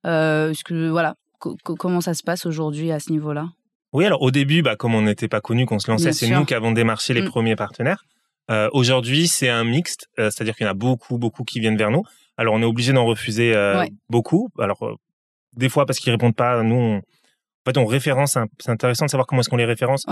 Euh, 0.06 0.53
que, 0.65 0.89
voilà, 0.89 1.15
Comment 1.65 2.00
ça 2.00 2.15
se 2.15 2.23
passe 2.23 2.47
aujourd'hui 2.47 2.93
à 2.93 3.00
ce 3.00 3.11
niveau-là? 3.11 3.49
Oui, 3.93 4.05
alors 4.05 4.23
au 4.23 4.31
début, 4.31 4.62
bah, 4.62 4.77
comme 4.77 4.94
on 4.94 5.03
n'était 5.03 5.27
pas 5.27 5.41
connu, 5.41 5.67
qu'on 5.67 5.81
se 5.81 5.91
lançait, 5.91 6.12
c'est 6.12 6.29
nous 6.29 6.44
qui 6.44 6.55
avons 6.55 6.71
démarché 6.71 7.15
les 7.15 7.23
mm. 7.23 7.31
premiers 7.31 7.56
partenaires. 7.56 8.05
aujourd'hui, 8.73 9.27
c'est 9.27 9.49
un 9.49 9.65
mixte, 9.65 10.06
c'est-à-dire 10.17 10.55
qu'il 10.55 10.67
y 10.67 10.69
en 10.69 10.71
a 10.71 10.75
beaucoup, 10.75 11.19
beaucoup 11.19 11.43
qui 11.43 11.59
viennent 11.59 11.77
vers 11.77 11.91
nous. 11.91 12.05
Alors, 12.37 12.55
on 12.55 12.62
est 12.62 12.65
obligé 12.65 12.93
d'en 12.93 13.05
refuser 13.05 13.55
beaucoup. 14.09 14.50
Alors, 14.56 14.97
des 15.56 15.69
fois, 15.69 15.85
parce 15.85 15.99
qu'ils 15.99 16.12
répondent 16.12 16.37
pas, 16.37 16.62
nous, 16.62 16.77
on, 16.77 17.03
en 17.64 17.70
fait, 17.70 17.79
on 17.79 17.87
référence, 17.87 18.37
c'est 18.59 18.70
intéressant 18.70 19.06
de 19.06 19.11
savoir 19.11 19.26
comment 19.26 19.41
est-ce 19.41 19.49
qu'on 19.49 19.56
les 19.56 19.64
référence. 19.64 20.05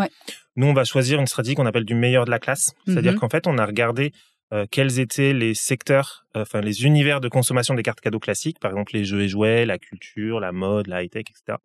Nous, 0.57 0.67
on 0.67 0.73
va 0.73 0.85
choisir 0.85 1.19
une 1.19 1.27
stratégie 1.27 1.57
qu'on 1.57 1.67
appelle 1.67 1.85
du 1.85 1.95
meilleur 1.95 2.25
de 2.25 2.31
la 2.31 2.39
classe. 2.39 2.71
C'est-à-dire 2.87 3.13
mhm. 3.13 3.19
qu'en 3.19 3.29
fait, 3.29 3.47
on 3.47 3.59
a 3.59 3.67
regardé 3.67 4.13
euh, 4.53 4.67
quels 4.69 4.99
étaient 4.99 5.33
les 5.33 5.55
secteurs, 5.55 6.25
euh, 6.37 6.43
enfin 6.43 6.61
les 6.61 6.85
univers 6.85 7.21
de 7.21 7.29
consommation 7.29 7.75
des 7.75 7.85
cartes 7.85 8.01
cadeaux 8.01 8.19
classiques, 8.19 8.59
par 8.59 8.73
exemple 8.73 8.95
les 8.95 9.05
jeux 9.05 9.23
et 9.23 9.29
jouets, 9.29 9.65
la 9.65 9.79
culture, 9.79 10.41
la 10.41 10.51
mode, 10.51 10.89
la 10.89 11.05
high-tech, 11.05 11.27
etc. 11.31 11.59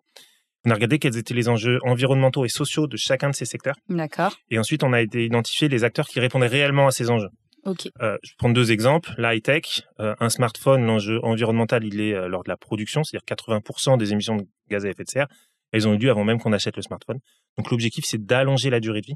On 0.66 0.72
a 0.72 0.76
regardé 0.76 1.00
quels 1.00 1.18
étaient 1.18 1.34
les 1.34 1.50
enjeux 1.50 1.80
environnementaux 1.84 2.46
et 2.46 2.50
sociaux 2.50 2.86
de 2.86 2.98
chacun 2.98 3.30
de 3.30 3.36
ces 3.36 3.46
secteurs. 3.46 3.76
D'accord. 3.90 4.36
Et 4.52 4.60
ensuite, 4.60 4.84
on 4.84 4.94
a 4.94 5.02
été 5.02 5.26
identifier 5.26 5.68
les 5.68 5.84
acteurs 5.84 6.08
qui 6.08 6.20
répondaient 6.20 6.48
réellement 6.48 6.88
à 6.88 6.92
ces 6.92 7.10
enjeux. 7.10 7.30
Ok. 7.66 7.88
Euh, 8.02 8.18
je 8.24 8.34
prends 8.38 8.50
deux 8.50 8.72
exemples. 8.72 9.14
La 9.18 9.34
high-tech, 9.36 9.82
un 9.98 10.30
smartphone, 10.30 10.86
l'enjeu 10.86 11.20
environnemental, 11.24 11.84
il 11.84 12.00
est 12.02 12.28
lors 12.28 12.44
de 12.44 12.50
la 12.50 12.58
production, 12.58 13.04
c'est-à-dire 13.04 13.26
80% 13.26 13.98
des 13.98 14.12
émissions 14.12 14.36
de 14.36 14.44
gaz 14.70 14.86
à 14.86 14.90
effet 14.90 15.04
de 15.04 15.10
serre. 15.10 15.28
Elles 15.76 15.90
ont 15.90 15.94
eu 15.94 15.98
lieu 15.98 16.10
avant 16.10 16.24
même 16.24 16.40
qu'on 16.40 16.54
achète 16.54 16.78
le 16.78 16.82
smartphone. 16.82 17.20
Donc 17.58 17.70
l'objectif, 17.70 18.06
c'est 18.08 18.26
d'allonger 18.26 18.70
la 18.70 18.80
durée 18.80 19.02
de 19.02 19.08
vie. 19.08 19.16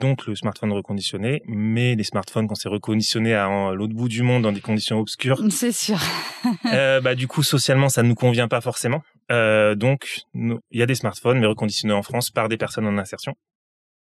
Donc 0.00 0.26
le 0.26 0.34
smartphone 0.34 0.72
reconditionné, 0.72 1.42
mais 1.46 1.94
les 1.94 2.04
smartphones 2.04 2.46
qu'on 2.46 2.54
s'est 2.54 2.70
reconditionnés 2.70 3.34
à 3.34 3.72
l'autre 3.74 3.92
bout 3.92 4.08
du 4.08 4.22
monde 4.22 4.44
dans 4.44 4.52
des 4.52 4.62
conditions 4.62 4.98
obscures. 4.98 5.42
C'est 5.50 5.72
sûr. 5.72 5.98
euh, 6.72 7.02
bah, 7.02 7.14
du 7.14 7.28
coup, 7.28 7.42
socialement, 7.42 7.90
ça 7.90 8.02
ne 8.02 8.08
nous 8.08 8.14
convient 8.14 8.48
pas 8.48 8.62
forcément. 8.62 9.02
Euh, 9.30 9.74
donc 9.74 10.22
il 10.34 10.58
y 10.72 10.82
a 10.82 10.86
des 10.86 10.94
smartphones, 10.94 11.38
mais 11.38 11.46
reconditionnés 11.46 11.92
en 11.92 12.02
France 12.02 12.30
par 12.30 12.48
des 12.48 12.56
personnes 12.56 12.86
en 12.86 12.96
insertion. 12.96 13.34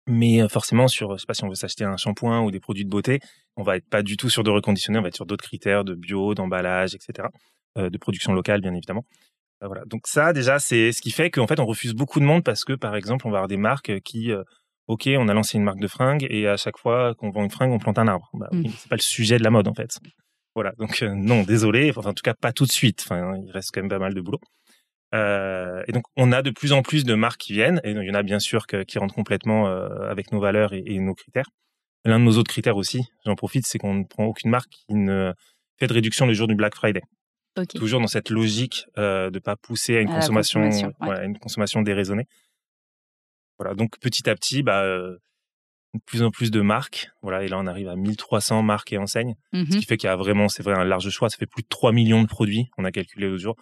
Mais 0.08 0.42
euh, 0.42 0.48
forcément, 0.48 0.88
sur, 0.88 1.14
je 1.14 1.20
sais 1.20 1.28
pas 1.28 1.36
si 1.36 1.44
on 1.44 1.50
veut 1.50 1.56
s'acheter 1.56 1.84
un 1.84 1.98
shampoing 1.98 2.42
ou 2.42 2.50
des 2.50 2.60
produits 2.60 2.86
de 2.86 2.90
beauté, 2.90 3.20
on 3.56 3.62
va 3.62 3.78
être 3.78 3.88
pas 3.88 4.02
du 4.02 4.18
tout 4.18 4.32
sur 4.32 4.44
de 4.44 4.50
reconditionner, 4.50 4.98
on 4.98 5.04
va 5.04 5.10
être 5.10 5.16
sur 5.16 5.28
d'autres 5.28 5.44
critères 5.44 5.84
de 5.84 5.94
bio, 5.94 6.34
d'emballage, 6.34 6.96
etc., 6.96 7.28
euh, 7.78 7.90
de 7.90 7.98
production 7.98 8.34
locale, 8.34 8.62
bien 8.62 8.74
évidemment. 8.74 9.06
Euh, 9.64 9.68
voilà. 9.68 9.84
Donc 9.86 10.08
ça, 10.08 10.34
déjà, 10.34 10.60
c'est 10.60 10.92
ce 10.92 11.02
qui 11.02 11.12
fait 11.12 11.30
qu'en 11.30 11.48
fait, 11.48 11.60
on 11.60 11.66
refuse 11.66 11.94
beaucoup 11.94 12.20
de 12.20 12.26
monde 12.26 12.44
parce 12.44 12.64
que, 12.64 12.74
par 12.74 12.96
exemple, 12.96 13.28
on 13.28 13.32
va 13.32 13.38
avoir 13.38 13.48
des 13.48 13.58
marques 13.58 14.00
qui, 14.02 14.32
euh, 14.32 14.44
ok, 14.88 15.10
on 15.18 15.28
a 15.28 15.34
lancé 15.34 15.58
une 15.58 15.64
marque 15.64 15.80
de 15.80 15.88
fringues 15.88 16.26
et 16.30 16.48
à 16.48 16.58
chaque 16.58 16.78
fois 16.78 17.14
qu'on 17.16 17.30
vend 17.30 17.44
une 17.44 17.52
fringue, 17.52 17.72
on 17.72 17.80
plante 17.80 18.00
un 18.00 18.08
arbre. 18.08 18.30
Bah, 18.34 18.50
mmh. 18.52 18.64
C'est 18.78 18.90
pas 18.90 18.96
le 18.96 19.02
sujet 19.02 19.38
de 19.38 19.44
la 19.44 19.50
mode 19.50 19.68
en 19.68 19.74
fait. 19.74 19.98
Voilà. 20.56 20.74
Donc 20.78 21.02
euh, 21.02 21.14
non, 21.14 21.44
désolé. 21.44 21.92
Enfin, 21.96 22.10
en 22.10 22.14
tout 22.14 22.24
cas, 22.24 22.34
pas 22.34 22.52
tout 22.54 22.66
de 22.66 22.72
suite. 22.72 23.04
Enfin, 23.06 23.38
il 23.46 23.52
reste 23.52 23.72
quand 23.74 23.82
même 23.82 23.90
pas 23.90 24.00
mal 24.00 24.14
de 24.14 24.22
boulot. 24.22 24.40
Euh, 25.14 25.84
et 25.88 25.92
donc, 25.92 26.04
on 26.16 26.32
a 26.32 26.42
de 26.42 26.52
plus 26.52 26.72
en 26.72 26.82
plus 26.84 27.04
de 27.04 27.16
marques 27.16 27.42
qui 27.42 27.54
viennent, 27.54 27.82
et 27.84 27.92
il 27.92 28.04
y 28.04 28.12
en 28.12 28.14
a 28.14 28.24
bien 28.24 28.40
sûr 28.40 28.66
qui 28.66 28.98
rentrent 28.98 29.14
complètement 29.14 29.68
avec 29.68 30.32
nos 30.32 30.40
valeurs 30.40 30.74
et, 30.74 30.84
et, 30.86 31.00
nos 31.02 31.14
critères. 31.14 31.48
L'un 32.06 32.18
de 32.18 32.24
nos 32.24 32.38
autres 32.38 32.50
critères 32.50 32.78
aussi, 32.78 33.04
j'en 33.26 33.36
profite, 33.36 33.68
c'est 33.68 33.78
qu'on 33.78 33.94
ne 33.94 34.04
prend 34.06 34.24
aucune 34.24 34.50
marque 34.50 34.70
qui 34.70 34.96
ne 34.96 35.34
fait 35.78 35.88
de 35.88 35.94
réduction 35.94 36.26
le 36.26 36.34
jour 36.34 36.48
du 36.48 36.56
Black 36.56 36.76
Friday. 36.76 37.02
Toujours 37.76 38.00
dans 38.00 38.08
cette 38.08 38.30
logique 38.30 38.86
euh, 38.98 39.30
de 39.30 39.40
pas 39.40 39.56
pousser 39.56 39.98
à 39.98 40.02
une 40.02 40.10
consommation, 40.10 40.70
une 41.02 41.38
consommation 41.38 41.82
déraisonnée. 41.82 42.28
Voilà, 43.60 43.76
donc 43.76 44.00
petit 44.00 44.30
à 44.30 44.36
petit, 44.36 44.64
bah, 44.64 44.84
euh, 44.84 45.18
de 45.94 46.00
plus 46.06 46.24
en 46.24 46.32
plus 46.32 46.50
de 46.50 46.62
marques. 46.62 47.10
Voilà, 47.22 47.44
et 47.44 47.48
là 47.48 47.60
on 47.60 47.68
arrive 47.68 47.90
à 47.90 47.96
1300 47.96 48.64
marques 48.64 48.94
et 48.94 48.98
enseignes, 48.98 49.36
ce 49.54 49.60
mmh 49.60 49.66
qui 49.66 49.84
fait 49.84 49.98
qu'il 49.98 50.08
y 50.08 50.12
a 50.12 50.16
vraiment, 50.16 50.50
c'est 50.50 50.64
vrai, 50.64 50.74
un 50.74 50.86
large 50.86 51.10
choix. 51.10 51.30
Ça 51.30 51.38
fait 51.38 51.46
plus 51.46 51.64
de 51.64 51.68
3 51.68 51.92
millions 51.92 52.22
de 52.22 52.28
produits. 52.28 52.70
On 52.78 52.86
a 52.86 52.92
calculé 52.92 53.28
l'autre 53.28 53.44
jour. 53.44 53.56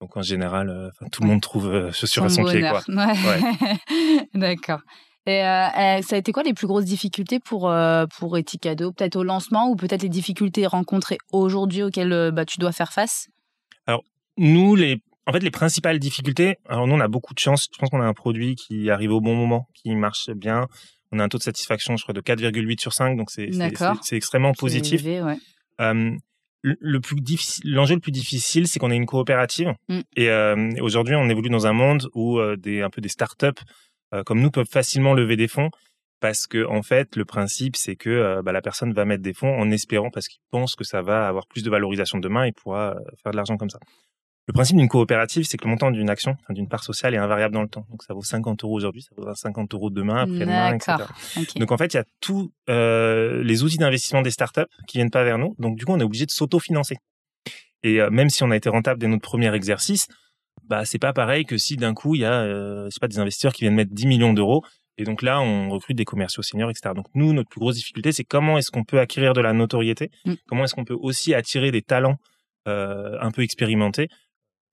Donc 0.00 0.16
en 0.16 0.22
général, 0.22 0.70
euh, 0.70 0.88
tout 1.10 1.22
le 1.22 1.28
monde 1.28 1.42
trouve 1.42 1.92
chaussures 1.92 2.24
à 2.24 2.28
son 2.28 2.44
pied, 2.44 2.60
quoi. 2.60 2.82
D'accord. 4.34 4.80
Et 5.26 5.40
ça 5.40 6.16
a 6.16 6.16
été 6.16 6.32
quoi 6.32 6.42
les 6.42 6.54
plus 6.54 6.66
grosses 6.66 6.84
difficultés 6.84 7.38
pour 7.38 7.72
pour 8.18 8.38
Etikado? 8.38 8.92
Peut-être 8.92 9.16
au 9.16 9.22
lancement 9.22 9.68
ou 9.70 9.76
peut-être 9.76 10.02
les 10.02 10.08
difficultés 10.08 10.66
rencontrées 10.66 11.18
aujourd'hui 11.32 11.82
auxquelles 11.84 12.30
bah, 12.32 12.44
tu 12.44 12.58
dois 12.58 12.72
faire 12.72 12.92
face? 12.92 13.28
Alors, 13.86 14.02
nous, 14.36 14.74
les, 14.74 15.00
en 15.26 15.32
fait, 15.32 15.40
les 15.40 15.50
principales 15.50 15.98
difficultés, 15.98 16.56
alors 16.68 16.86
nous, 16.86 16.94
on 16.94 17.00
a 17.00 17.08
beaucoup 17.08 17.34
de 17.34 17.38
chance. 17.38 17.68
Je 17.72 17.78
pense 17.78 17.90
qu'on 17.90 18.00
a 18.00 18.06
un 18.06 18.14
produit 18.14 18.56
qui 18.56 18.90
arrive 18.90 19.12
au 19.12 19.20
bon 19.20 19.34
moment, 19.34 19.68
qui 19.74 19.94
marche 19.94 20.30
bien. 20.30 20.66
On 21.12 21.18
a 21.18 21.24
un 21.24 21.28
taux 21.28 21.38
de 21.38 21.42
satisfaction, 21.42 21.96
je 21.96 22.02
crois, 22.02 22.14
de 22.14 22.20
4,8 22.20 22.80
sur 22.80 22.92
5, 22.92 23.16
donc 23.16 23.30
c'est 23.30 23.50
extrêmement 24.12 24.54
positif. 24.54 25.04
le 26.64 27.00
plus 27.00 27.60
l'enjeu 27.64 27.94
le 27.94 28.00
plus 28.00 28.12
difficile, 28.12 28.66
c'est 28.66 28.78
qu'on 28.78 28.90
est 28.90 28.96
une 28.96 29.06
coopérative. 29.06 29.74
Mm. 29.88 30.00
Et 30.16 30.80
aujourd'hui, 30.80 31.14
on 31.14 31.28
évolue 31.28 31.50
dans 31.50 31.66
un 31.66 31.72
monde 31.72 32.08
où 32.14 32.40
des 32.56 32.82
un 32.82 32.90
peu 32.90 33.00
des 33.00 33.08
startups 33.08 33.62
comme 34.26 34.40
nous 34.40 34.50
peuvent 34.50 34.68
facilement 34.70 35.14
lever 35.14 35.36
des 35.36 35.48
fonds 35.48 35.70
parce 36.22 36.46
que 36.46 36.64
en 36.66 36.82
fait 36.82 37.16
le 37.16 37.26
principe 37.26 37.76
c'est 37.76 37.96
que 37.96 38.08
euh, 38.08 38.42
bah, 38.42 38.52
la 38.52 38.62
personne 38.62 38.94
va 38.94 39.04
mettre 39.04 39.22
des 39.22 39.34
fonds 39.34 39.54
en 39.58 39.70
espérant 39.70 40.08
parce 40.08 40.28
qu'il 40.28 40.40
pense 40.50 40.76
que 40.76 40.84
ça 40.84 41.02
va 41.02 41.26
avoir 41.28 41.46
plus 41.46 41.62
de 41.62 41.68
valorisation 41.68 42.18
demain 42.18 42.44
et 42.44 42.52
pourra 42.52 42.92
euh, 42.92 43.00
faire 43.22 43.32
de 43.32 43.36
l'argent 43.36 43.58
comme 43.58 43.68
ça. 43.68 43.80
Le 44.48 44.54
principe 44.54 44.76
d'une 44.76 44.88
coopérative, 44.88 45.44
c'est 45.44 45.56
que 45.56 45.64
le 45.64 45.70
montant 45.70 45.92
d'une 45.92 46.10
action, 46.10 46.36
d'une 46.48 46.68
part 46.68 46.82
sociale, 46.82 47.14
est 47.14 47.18
invariable 47.18 47.54
dans 47.54 47.62
le 47.62 47.68
temps. 47.68 47.86
Donc 47.90 48.02
ça 48.02 48.12
vaut 48.12 48.24
50 48.24 48.64
euros 48.64 48.74
aujourd'hui, 48.74 49.02
ça 49.02 49.10
vaudra 49.16 49.36
50 49.36 49.72
euros 49.74 49.88
demain, 49.88 50.16
après-demain, 50.16 50.74
etc. 50.74 50.96
Donc 51.56 51.70
en 51.70 51.76
fait, 51.76 51.94
il 51.94 51.96
y 51.96 52.00
a 52.00 52.04
tous 52.20 52.52
euh, 52.68 53.44
les 53.44 53.62
outils 53.62 53.78
d'investissement 53.78 54.20
des 54.20 54.32
startups 54.32 54.62
qui 54.88 54.98
viennent 54.98 55.12
pas 55.12 55.22
vers 55.22 55.38
nous. 55.38 55.54
Donc 55.60 55.76
du 55.76 55.84
coup, 55.84 55.92
on 55.92 56.00
est 56.00 56.04
obligé 56.04 56.26
de 56.26 56.32
s'autofinancer. 56.32 56.96
Et 57.84 58.00
même 58.10 58.30
si 58.30 58.42
on 58.42 58.50
a 58.50 58.56
été 58.56 58.68
rentable 58.68 59.00
dès 59.00 59.06
notre 59.06 59.22
premier 59.22 59.54
exercice, 59.54 60.08
bah 60.72 60.86
c'est 60.86 60.98
pas 60.98 61.12
pareil 61.12 61.44
que 61.44 61.58
si 61.58 61.76
d'un 61.76 61.92
coup 61.92 62.14
il 62.14 62.22
y 62.22 62.24
a, 62.24 62.40
euh, 62.44 62.88
pas, 62.98 63.06
des 63.06 63.18
investisseurs 63.18 63.52
qui 63.52 63.64
viennent 63.64 63.74
mettre 63.74 63.92
10 63.92 64.06
millions 64.06 64.32
d'euros 64.32 64.64
et 64.98 65.04
donc 65.04 65.20
là, 65.20 65.40
on 65.40 65.68
recrute 65.68 65.96
des 65.96 66.04
commerciaux 66.04 66.42
seniors, 66.42 66.70
etc. 66.70 66.94
Donc 66.94 67.06
nous, 67.14 67.32
notre 67.32 67.48
plus 67.48 67.60
grosse 67.60 67.76
difficulté, 67.76 68.12
c'est 68.12 68.24
comment 68.24 68.56
est-ce 68.58 68.70
qu'on 68.70 68.84
peut 68.84 69.00
acquérir 69.00 69.32
de 69.34 69.40
la 69.40 69.52
notoriété, 69.52 70.10
mm. 70.24 70.34
comment 70.46 70.64
est-ce 70.64 70.74
qu'on 70.74 70.84
peut 70.84 70.96
aussi 70.98 71.34
attirer 71.34 71.70
des 71.70 71.82
talents 71.82 72.16
euh, 72.68 73.18
un 73.20 73.30
peu 73.30 73.42
expérimentés, 73.42 74.08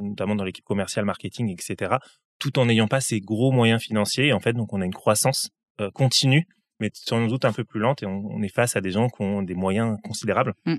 notamment 0.01 0.35
dans 0.35 0.43
l'équipe 0.43 0.65
commerciale, 0.65 1.05
marketing, 1.05 1.49
etc. 1.49 1.95
Tout 2.37 2.59
en 2.59 2.65
n'ayant 2.65 2.87
pas 2.87 3.01
ces 3.01 3.19
gros 3.19 3.51
moyens 3.51 3.81
financiers? 3.81 4.27
Et 4.27 4.33
en 4.33 4.39
fait, 4.39 4.53
donc 4.53 4.71
on 4.71 4.81
a 4.81 4.85
une 4.85 4.93
croissance 4.93 5.49
euh, 5.81 5.89
continue, 5.91 6.47
mais 6.79 6.89
sans 6.93 7.25
doute 7.27 7.43
un 7.43 7.53
peu 7.53 7.63
plus 7.63 7.79
lente, 7.79 8.03
et 8.03 8.05
on, 8.05 8.41
est 8.41 8.53
face 8.53 8.75
à 8.75 8.81
des 8.81 8.91
gens 8.91 9.07
qui 9.07 9.21
ont 9.21 9.41
des 9.41 9.55
moyens 9.55 9.97
considérables. 10.03 10.53
Mm. 10.65 10.75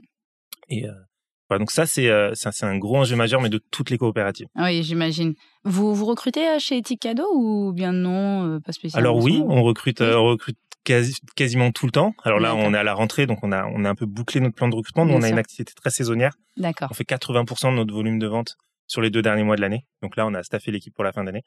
Et 0.68 0.86
donc 1.58 1.70
ça, 1.70 1.82
euh, 1.98 2.30
c'est 2.34 2.52
c'est 2.52 2.66
un 2.66 2.78
gros 2.78 2.98
enjeu 2.98 3.16
majeur, 3.16 3.40
mais 3.40 3.48
de 3.48 3.58
toutes 3.70 3.90
les 3.90 3.98
coopératives. 3.98 4.46
Oui, 4.56 4.82
j'imagine. 4.82 5.34
Vous, 5.64 5.94
vous 5.94 6.04
recrutez 6.06 6.46
euh, 6.48 6.58
chez 6.58 6.78
Eticado 6.78 7.24
ou 7.34 7.72
bien 7.72 7.92
non, 7.92 8.46
euh, 8.46 8.60
pas 8.60 8.72
spécialement 8.72 9.10
Alors 9.10 9.22
oui, 9.22 9.42
on 9.46 9.62
recrute, 9.62 10.00
on 10.00 10.24
recrute 10.26 10.58
quasiment 11.34 11.70
tout 11.72 11.86
le 11.86 11.92
temps. 11.92 12.14
Alors 12.24 12.40
là, 12.40 12.54
on 12.54 12.72
est 12.72 12.78
à 12.78 12.82
la 12.82 12.94
rentrée, 12.94 13.26
donc 13.26 13.40
on 13.42 13.52
a, 13.52 13.66
on 13.66 13.84
a 13.84 13.90
un 13.90 13.94
peu 13.94 14.06
bouclé 14.06 14.40
notre 14.40 14.54
plan 14.54 14.68
de 14.68 14.74
recrutement. 14.74 15.04
Nous, 15.04 15.14
on 15.14 15.22
a 15.22 15.28
une 15.28 15.38
activité 15.38 15.72
très 15.74 15.90
saisonnière. 15.90 16.32
D'accord. 16.56 16.88
On 16.90 16.94
fait 16.94 17.08
80% 17.08 17.70
de 17.70 17.76
notre 17.76 17.92
volume 17.92 18.18
de 18.18 18.26
vente 18.26 18.56
sur 18.86 19.00
les 19.00 19.10
deux 19.10 19.22
derniers 19.22 19.44
mois 19.44 19.56
de 19.56 19.60
l'année. 19.60 19.86
Donc 20.02 20.16
là, 20.16 20.26
on 20.26 20.34
a 20.34 20.42
staffé 20.42 20.72
l'équipe 20.72 20.94
pour 20.94 21.04
la 21.04 21.12
fin 21.12 21.22
d'année. 21.22 21.42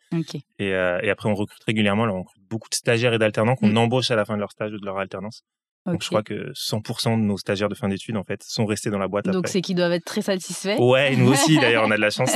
Et, 0.59 0.67
et, 0.67 1.09
après, 1.09 1.29
on 1.29 1.35
recrute 1.35 1.63
régulièrement. 1.65 2.03
on 2.03 2.19
recrute 2.19 2.43
beaucoup 2.49 2.69
de 2.69 2.75
stagiaires 2.75 3.13
et 3.13 3.19
d'alternants 3.19 3.55
qu'on 3.55 3.69
mm. 3.69 3.77
embauche 3.77 4.11
à 4.11 4.15
la 4.15 4.23
fin 4.23 4.35
de 4.35 4.39
leur 4.39 4.51
stage 4.51 4.71
ou 4.71 4.79
de 4.79 4.85
leur 4.85 4.97
alternance. 4.97 5.43
Donc 5.85 6.01
je 6.01 6.07
crois 6.07 6.23
que 6.23 6.53
100% 6.53 7.17
de 7.17 7.23
nos 7.23 7.37
stagiaires 7.37 7.67
de 7.67 7.75
fin 7.75 7.89
d'études 7.89 8.15
en 8.15 8.23
fait 8.23 8.41
sont 8.43 8.65
restés 8.65 8.89
dans 8.89 8.99
la 8.99 9.09
boîte. 9.09 9.25
Donc 9.25 9.47
c'est 9.49 9.61
qu'ils 9.61 9.75
doivent 9.75 9.91
être 9.91 10.05
très 10.05 10.21
satisfaits. 10.21 10.77
Ouais, 10.79 11.15
nous 11.15 11.31
aussi 11.31 11.57
d'ailleurs 11.59 11.83
on 11.85 11.91
a 11.91 11.97
de 11.97 12.01
la 12.01 12.09
chance. 12.09 12.31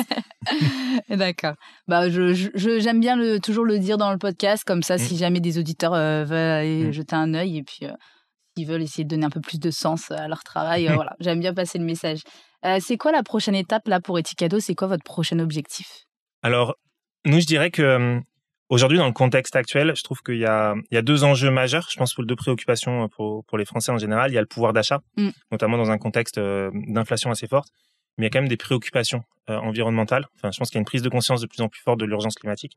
D'accord. 1.09 1.53
Bah 1.87 2.09
je 2.09 2.33
j'aime 2.79 2.99
bien 2.99 3.15
le, 3.15 3.39
toujours 3.39 3.63
le 3.63 3.79
dire 3.79 3.97
dans 3.97 4.11
le 4.11 4.17
podcast 4.17 4.63
comme 4.65 4.83
ça 4.83 4.95
mm. 4.95 4.99
si 4.99 5.17
jamais 5.17 5.39
des 5.39 5.57
auditeurs 5.57 5.93
euh, 5.93 6.25
veulent 6.25 6.37
aller 6.37 6.83
mm. 6.87 6.91
jeter 6.91 7.15
un 7.15 7.33
œil 7.33 7.57
et 7.57 7.63
puis 7.63 7.85
euh, 7.85 7.93
s'ils 8.57 8.67
veulent 8.67 8.81
essayer 8.81 9.05
de 9.05 9.09
donner 9.09 9.25
un 9.25 9.29
peu 9.29 9.41
plus 9.41 9.59
de 9.59 9.71
sens 9.71 10.11
à 10.11 10.27
leur 10.27 10.43
travail, 10.43 10.89
euh, 10.89 10.93
voilà 10.95 11.15
j'aime 11.21 11.39
bien 11.39 11.53
passer 11.53 11.77
le 11.77 11.85
message. 11.85 12.19
c'est 12.79 12.97
quoi 12.97 13.13
la 13.13 13.23
prochaine 13.23 13.55
étape 13.55 13.87
là 13.87 14.01
pour 14.01 14.19
Eticado 14.19 14.59
C'est 14.59 14.75
quoi 14.75 14.89
votre 14.89 15.03
prochain 15.03 15.39
objectif? 15.39 16.05
Alors 16.43 16.75
nous 17.25 17.39
je 17.39 17.45
dirais 17.45 17.71
que 17.71 18.19
Aujourd'hui, 18.69 18.97
dans 18.97 19.07
le 19.07 19.13
contexte 19.13 19.55
actuel, 19.55 19.93
je 19.95 20.03
trouve 20.03 20.21
qu'il 20.21 20.37
y 20.37 20.45
a, 20.45 20.75
il 20.91 20.95
y 20.95 20.97
a 20.97 21.01
deux 21.01 21.23
enjeux 21.23 21.49
majeurs, 21.49 21.87
je 21.89 21.95
pense, 21.95 22.13
pour 22.13 22.25
deux 22.25 22.35
préoccupations 22.35 23.05
euh, 23.05 23.07
pour, 23.07 23.45
pour 23.45 23.57
les 23.57 23.65
Français 23.65 23.91
en 23.91 23.97
général. 23.97 24.31
Il 24.31 24.33
y 24.33 24.37
a 24.37 24.41
le 24.41 24.47
pouvoir 24.47 24.73
d'achat, 24.73 25.01
mm. 25.15 25.29
notamment 25.51 25.77
dans 25.77 25.89
un 25.89 25.97
contexte 25.97 26.37
euh, 26.37 26.69
d'inflation 26.73 27.31
assez 27.31 27.47
forte, 27.47 27.69
mais 28.17 28.25
il 28.25 28.25
y 28.25 28.27
a 28.27 28.29
quand 28.29 28.41
même 28.41 28.49
des 28.49 28.57
préoccupations 28.57 29.23
euh, 29.49 29.57
environnementales. 29.57 30.25
Enfin, 30.35 30.51
je 30.51 30.57
pense 30.57 30.69
qu'il 30.69 30.75
y 30.75 30.79
a 30.79 30.81
une 30.81 30.85
prise 30.85 31.01
de 31.01 31.09
conscience 31.09 31.39
de 31.39 31.47
plus 31.47 31.61
en 31.61 31.69
plus 31.69 31.81
forte 31.81 31.99
de 31.99 32.05
l'urgence 32.05 32.35
climatique. 32.35 32.75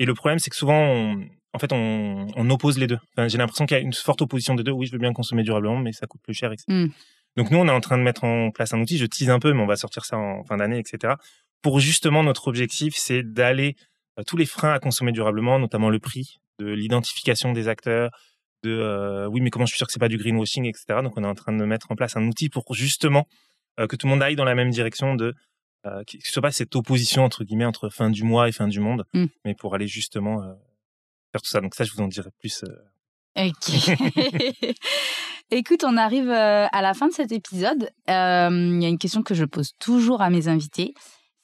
Et 0.00 0.06
le 0.06 0.14
problème, 0.14 0.40
c'est 0.40 0.50
que 0.50 0.56
souvent, 0.56 0.80
on, 0.80 1.24
en 1.52 1.58
fait, 1.60 1.72
on, 1.72 2.26
on 2.34 2.50
oppose 2.50 2.78
les 2.78 2.88
deux. 2.88 2.98
Enfin, 3.12 3.28
J'ai 3.28 3.38
l'impression 3.38 3.66
qu'il 3.66 3.76
y 3.76 3.80
a 3.80 3.82
une 3.82 3.92
forte 3.92 4.22
opposition 4.22 4.56
des 4.56 4.64
deux. 4.64 4.72
Oui, 4.72 4.86
je 4.86 4.92
veux 4.92 4.98
bien 4.98 5.12
consommer 5.12 5.44
durablement, 5.44 5.78
mais 5.78 5.92
ça 5.92 6.06
coûte 6.06 6.22
plus 6.22 6.34
cher, 6.34 6.50
etc. 6.50 6.64
Mm. 6.68 6.86
Donc 7.36 7.50
nous, 7.50 7.58
on 7.58 7.68
est 7.68 7.72
en 7.72 7.80
train 7.80 7.96
de 7.96 8.02
mettre 8.02 8.24
en 8.24 8.50
place 8.50 8.74
un 8.74 8.80
outil. 8.80 8.98
Je 8.98 9.06
tease 9.06 9.30
un 9.30 9.38
peu, 9.38 9.52
mais 9.52 9.62
on 9.62 9.66
va 9.66 9.76
sortir 9.76 10.04
ça 10.04 10.18
en 10.18 10.42
fin 10.42 10.56
d'année, 10.56 10.78
etc. 10.78 11.14
Pour 11.62 11.78
justement, 11.78 12.24
notre 12.24 12.48
objectif, 12.48 12.94
c'est 12.96 13.22
d'aller 13.22 13.76
tous 14.26 14.36
les 14.36 14.46
freins 14.46 14.72
à 14.72 14.78
consommer 14.78 15.12
durablement, 15.12 15.58
notamment 15.58 15.90
le 15.90 15.98
prix, 15.98 16.40
de 16.58 16.66
l'identification 16.66 17.52
des 17.52 17.68
acteurs, 17.68 18.10
de 18.62 18.70
euh, 18.70 19.26
oui 19.26 19.40
mais 19.40 19.50
comment 19.50 19.66
je 19.66 19.70
suis 19.70 19.78
sûr 19.78 19.86
que 19.86 19.92
c'est 19.92 19.98
pas 19.98 20.08
du 20.08 20.18
greenwashing, 20.18 20.66
etc. 20.66 21.00
Donc 21.02 21.16
on 21.16 21.24
est 21.24 21.28
en 21.28 21.34
train 21.34 21.52
de 21.52 21.64
mettre 21.64 21.90
en 21.90 21.96
place 21.96 22.16
un 22.16 22.26
outil 22.26 22.48
pour 22.48 22.64
justement 22.74 23.26
euh, 23.80 23.86
que 23.86 23.96
tout 23.96 24.06
le 24.06 24.12
monde 24.12 24.22
aille 24.22 24.36
dans 24.36 24.44
la 24.44 24.54
même 24.54 24.70
direction 24.70 25.14
de 25.14 25.34
euh, 25.86 26.04
que 26.04 26.18
ce 26.22 26.32
soit 26.32 26.42
pas 26.42 26.52
cette 26.52 26.76
opposition 26.76 27.24
entre 27.24 27.44
guillemets 27.44 27.64
entre 27.64 27.88
fin 27.88 28.10
du 28.10 28.22
mois 28.22 28.48
et 28.48 28.52
fin 28.52 28.68
du 28.68 28.80
monde, 28.80 29.04
mmh. 29.14 29.24
mais 29.44 29.54
pour 29.54 29.74
aller 29.74 29.88
justement 29.88 30.40
faire 31.32 31.42
tout 31.42 31.48
ça. 31.48 31.60
Donc 31.60 31.74
ça 31.74 31.84
je 31.84 31.92
vous 31.92 32.00
en 32.00 32.08
dirai 32.08 32.30
plus. 32.38 32.64
Ok. 33.36 33.96
Écoute, 35.50 35.84
on 35.84 35.96
arrive 35.96 36.30
à 36.30 36.82
la 36.82 36.94
fin 36.94 37.08
de 37.08 37.12
cet 37.12 37.32
épisode. 37.32 37.90
Il 38.06 38.12
y 38.12 38.12
a 38.12 38.88
une 38.88 38.98
question 38.98 39.22
que 39.22 39.34
je 39.34 39.44
pose 39.44 39.72
toujours 39.78 40.22
à 40.22 40.30
mes 40.30 40.48
invités 40.48 40.94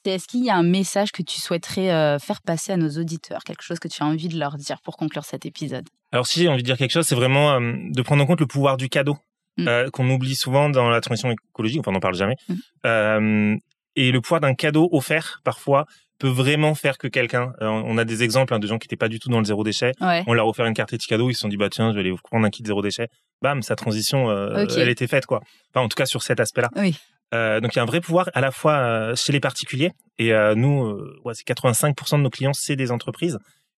est-ce 0.09 0.27
qu'il 0.27 0.43
y 0.43 0.49
a 0.49 0.55
un 0.55 0.63
message 0.63 1.11
que 1.11 1.21
tu 1.21 1.39
souhaiterais 1.39 1.91
euh, 1.91 2.19
faire 2.19 2.41
passer 2.41 2.71
à 2.71 2.77
nos 2.77 2.89
auditeurs, 2.89 3.43
quelque 3.43 3.63
chose 3.63 3.79
que 3.79 3.87
tu 3.87 4.03
as 4.03 4.05
envie 4.05 4.27
de 4.27 4.37
leur 4.37 4.57
dire 4.57 4.81
pour 4.81 4.97
conclure 4.97 5.25
cet 5.25 5.45
épisode? 5.45 5.87
Alors 6.11 6.27
si 6.27 6.41
j'ai 6.41 6.49
envie 6.49 6.61
de 6.61 6.65
dire 6.65 6.77
quelque 6.77 6.91
chose, 6.91 7.05
c'est 7.05 7.15
vraiment 7.15 7.51
euh, 7.53 7.73
de 7.89 8.01
prendre 8.01 8.23
en 8.23 8.25
compte 8.25 8.39
le 8.39 8.47
pouvoir 8.47 8.77
du 8.77 8.89
cadeau, 8.89 9.17
mmh. 9.57 9.67
euh, 9.67 9.89
qu'on 9.89 10.09
oublie 10.09 10.35
souvent 10.35 10.69
dans 10.69 10.89
la 10.89 11.01
transition 11.01 11.31
écologique, 11.31 11.79
enfin 11.79 11.91
on 11.91 11.93
n'en 11.93 11.99
parle 11.99 12.15
jamais. 12.15 12.35
Mmh. 12.47 13.57
et 13.95 14.11
le 14.11 14.21
pouvoir 14.21 14.41
d'un 14.41 14.53
cadeau 14.53 14.89
offert, 14.91 15.41
parfois, 15.43 15.85
peut 16.17 16.27
vraiment 16.27 16.75
faire 16.75 16.97
que 16.97 17.07
quelqu'un, 17.07 17.53
on 17.61 17.97
a 17.97 18.03
des 18.03 18.23
exemples 18.23 18.53
hein, 18.53 18.59
de 18.59 18.67
gens 18.67 18.77
qui 18.77 18.87
n'étaient 18.87 18.97
pas 18.97 19.07
du 19.07 19.19
tout 19.19 19.29
dans 19.29 19.39
le 19.39 19.45
zéro 19.45 19.63
déchet, 19.63 19.93
on 20.01 20.33
leur 20.33 20.45
a 20.45 20.49
offert 20.49 20.65
une 20.65 20.73
carte 20.73 20.91
éthique 20.91 21.09
cadeau, 21.09 21.29
ils 21.29 21.33
se 21.33 21.39
sont 21.39 21.47
dit 21.47 21.55
bah 21.55 21.69
tiens 21.69 21.91
je 21.91 21.95
vais 21.95 22.01
aller 22.01 22.11
vous 22.11 22.17
prendre 22.21 22.45
un 22.45 22.49
kit 22.49 22.63
zéro 22.65 22.81
déchet, 22.81 23.07
bam 23.41 23.61
sa 23.61 23.75
transition 23.75 24.29
elle 24.55 24.89
était 24.89 25.07
faite 25.07 25.25
quoi. 25.25 25.41
Enfin 25.73 25.85
en 25.85 25.87
tout 25.87 25.95
cas 25.95 26.05
sur 26.05 26.23
cet 26.23 26.39
aspect-là. 26.39 26.69
Oui. 26.75 26.97
Euh, 27.33 27.59
donc 27.59 27.75
il 27.75 27.77
y 27.77 27.79
a 27.79 27.83
un 27.83 27.85
vrai 27.85 28.01
pouvoir 28.01 28.29
à 28.33 28.41
la 28.41 28.51
fois 28.51 28.73
euh, 28.73 29.15
chez 29.15 29.31
les 29.31 29.39
particuliers 29.39 29.91
et 30.17 30.33
euh, 30.33 30.55
nous, 30.55 30.83
euh, 30.83 31.19
ouais, 31.23 31.33
c'est 31.35 31.47
85% 31.47 32.17
de 32.17 32.23
nos 32.23 32.29
clients, 32.29 32.53
c'est 32.53 32.75
des 32.75 32.91
entreprises 32.91 33.37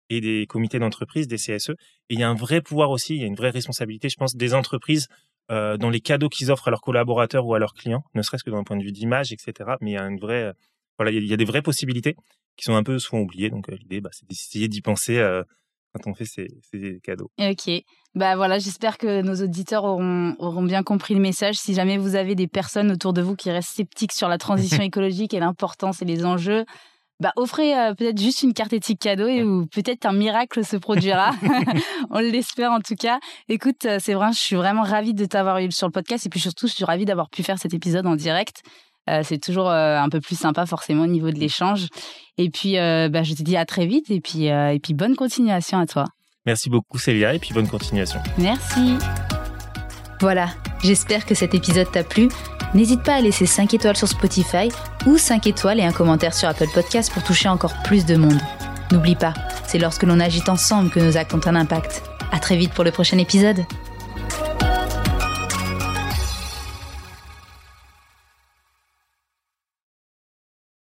et 0.09 0.21
des 0.21 0.47
comités 0.47 0.79
d'entreprise, 0.79 1.29
des 1.29 1.37
CSE. 1.37 1.71
Et 1.71 2.15
il 2.15 2.21
y 2.21 2.23
a 2.23 2.29
un 2.29 2.35
vrai 2.35 2.61
pouvoir 2.61 2.91
aussi, 2.91 3.15
il 3.15 3.21
y 3.21 3.25
a 3.25 3.27
une 3.27 3.37
vraie 3.37 3.51
responsabilité, 3.51 4.09
je 4.09 4.17
pense, 4.17 4.37
des 4.37 4.55
entreprises 4.55 5.09
dans 5.49 5.91
les 5.91 6.01
cadeaux 6.01 6.29
qu'ils 6.29 6.53
offrent 6.53 6.69
à 6.69 6.71
leurs 6.71 6.81
collaborateurs 6.81 7.45
ou 7.45 7.55
à 7.55 7.59
leurs 7.59 7.75
clients, 7.75 8.05
ne 8.15 8.23
serait-ce 8.23 8.45
que 8.45 8.51
d'un 8.51 8.63
point 8.63 8.77
de 8.77 8.85
vue 8.85 8.93
d'image, 8.93 9.33
etc. 9.33 9.71
Mais 9.81 9.91
il 9.91 9.95
y 9.95 9.97
a 9.97 10.05
une 10.05 10.21
vraie, 10.21 10.53
voilà, 10.97 11.11
il 11.11 11.27
y 11.27 11.33
a 11.33 11.37
des 11.37 11.45
vraies 11.45 11.61
possibilités 11.61 12.15
qui 12.57 12.67
sont 12.67 12.77
un 12.77 12.85
peu 12.85 13.01
souvent 13.01 13.23
oubliées. 13.23 13.51
Donc 13.51 13.67
l'idée, 13.67 14.01
bah, 14.01 14.11
c'est 14.13 14.29
d'essayer 14.29 14.69
d'y 14.69 14.81
penser 14.81 15.21
quand 15.93 16.11
on 16.11 16.15
fait 16.15 16.25
ces, 16.25 16.49
ces 16.71 17.01
cadeaux. 17.03 17.31
Ok. 17.41 17.71
Bah 18.15 18.35
voilà, 18.37 18.59
j'espère 18.59 18.99
que 18.99 19.23
nos 19.23 19.37
auditeurs 19.37 19.85
auront, 19.85 20.35
auront 20.39 20.63
bien 20.63 20.83
compris 20.83 21.15
le 21.15 21.21
message. 21.21 21.57
Si 21.57 21.75
jamais 21.75 21.97
vous 21.97 22.17
avez 22.17 22.35
des 22.35 22.49
personnes 22.49 22.91
autour 22.91 23.13
de 23.13 23.23
vous 23.23 23.37
qui 23.37 23.51
restent 23.51 23.75
sceptiques 23.77 24.13
sur 24.13 24.29
la 24.29 24.39
transition 24.39 24.83
écologique 24.83 25.33
et 25.35 25.41
l'importance 25.41 26.03
et 26.03 26.05
les 26.05 26.25
enjeux, 26.25 26.65
bah 27.21 27.33
offrez 27.37 27.79
euh, 27.79 27.95
peut-être 27.95 28.19
juste 28.19 28.43
une 28.43 28.55
carte 28.55 28.73
éthique 28.73 28.99
cadeau 28.99 29.29
et 29.29 29.45
ou 29.45 29.67
peut-être 29.67 30.07
un 30.07 30.13
miracle 30.13 30.65
se 30.65 30.77
produira. 30.77 31.33
On 32.11 32.19
l'espère 32.19 32.73
en 32.73 32.81
tout 32.81 32.97
cas. 32.97 33.21
Écoute, 33.49 33.85
euh, 33.85 33.99
c'est 34.01 34.15
vrai, 34.15 34.33
je 34.33 34.39
suis 34.39 34.57
vraiment 34.57 34.83
ravie 34.83 35.15
de 35.15 35.27
t'avoir 35.27 35.59
eu 35.59 35.71
sur 35.71 35.87
le 35.87 35.93
podcast 35.93 36.27
et 36.27 36.31
puis 36.31 36.41
surtout, 36.41 36.67
je 36.67 36.73
suis 36.73 36.85
ravie 36.85 37.05
d'avoir 37.05 37.29
pu 37.31 37.43
faire 37.43 37.59
cet 37.59 37.75
épisode 37.75 38.07
en 38.07 38.17
direct. 38.17 38.63
Euh, 39.11 39.23
c'est 39.25 39.39
toujours 39.39 39.69
euh, 39.69 39.99
un 39.99 40.09
peu 40.09 40.21
plus 40.21 40.39
sympa 40.39 40.67
forcément 40.67 41.03
au 41.03 41.09
niveau 41.09 41.31
de 41.31 41.39
l'échange. 41.39 41.89
Et 42.39 42.51
puis, 42.51 42.79
euh, 42.79 43.09
bah, 43.09 43.23
je 43.23 43.35
te 43.35 43.43
dis 43.43 43.57
à 43.57 43.65
très 43.65 43.87
vite 43.87 44.11
et 44.11 44.21
puis, 44.21 44.47
et 44.47 44.81
puis 44.83 44.95
bonne 44.95 45.17
continuation 45.17 45.79
à 45.79 45.87
toi. 45.87 46.05
Merci 46.47 46.71
beaucoup 46.71 46.99
Célia 46.99 47.35
et 47.35 47.39
puis 47.39 47.53
bonne 47.53 47.69
continuation. 47.69 48.21
Merci. 48.39 48.97
Voilà, 50.21 50.49
j'espère 50.83 51.27
que 51.27 51.35
cet 51.35 51.55
épisode 51.55 51.91
t'a 51.91 52.05
plu. 52.05 52.29
N'hésite 52.75 53.03
pas 53.03 53.17
à 53.17 53.21
laisser 53.21 53.47
5 53.47 53.75
étoiles 53.75 53.97
sur 53.97 54.09
Spotify 54.09 54.69
ou 55.07 55.19
5 55.19 55.47
étoiles 55.47 55.81
et 55.81 55.85
un 55.85 55.93
commentaire 55.93 56.35
sur 56.35 56.49
Apple 56.49 56.69
Podcast 56.73 57.13
pour 57.13 57.23
toucher 57.25 57.49
encore 57.49 57.75
plus 57.83 58.07
de 58.07 58.17
monde. 58.17 58.39
N'oublie 58.93 59.17
pas, 59.17 59.35
c'est 59.67 59.79
lorsque 59.79 60.05
l'on 60.05 60.21
agit 60.21 60.43
ensemble 60.49 60.91
que 60.91 61.01
nos 61.01 61.17
actes 61.17 61.35
ont 61.35 61.47
un 61.47 61.57
impact. 61.57 62.03
À 62.33 62.39
très 62.39 62.57
vite 62.57 62.73
pour 62.73 62.85
le 62.85 62.91
prochain 62.91 63.19
épisode. 63.19 63.65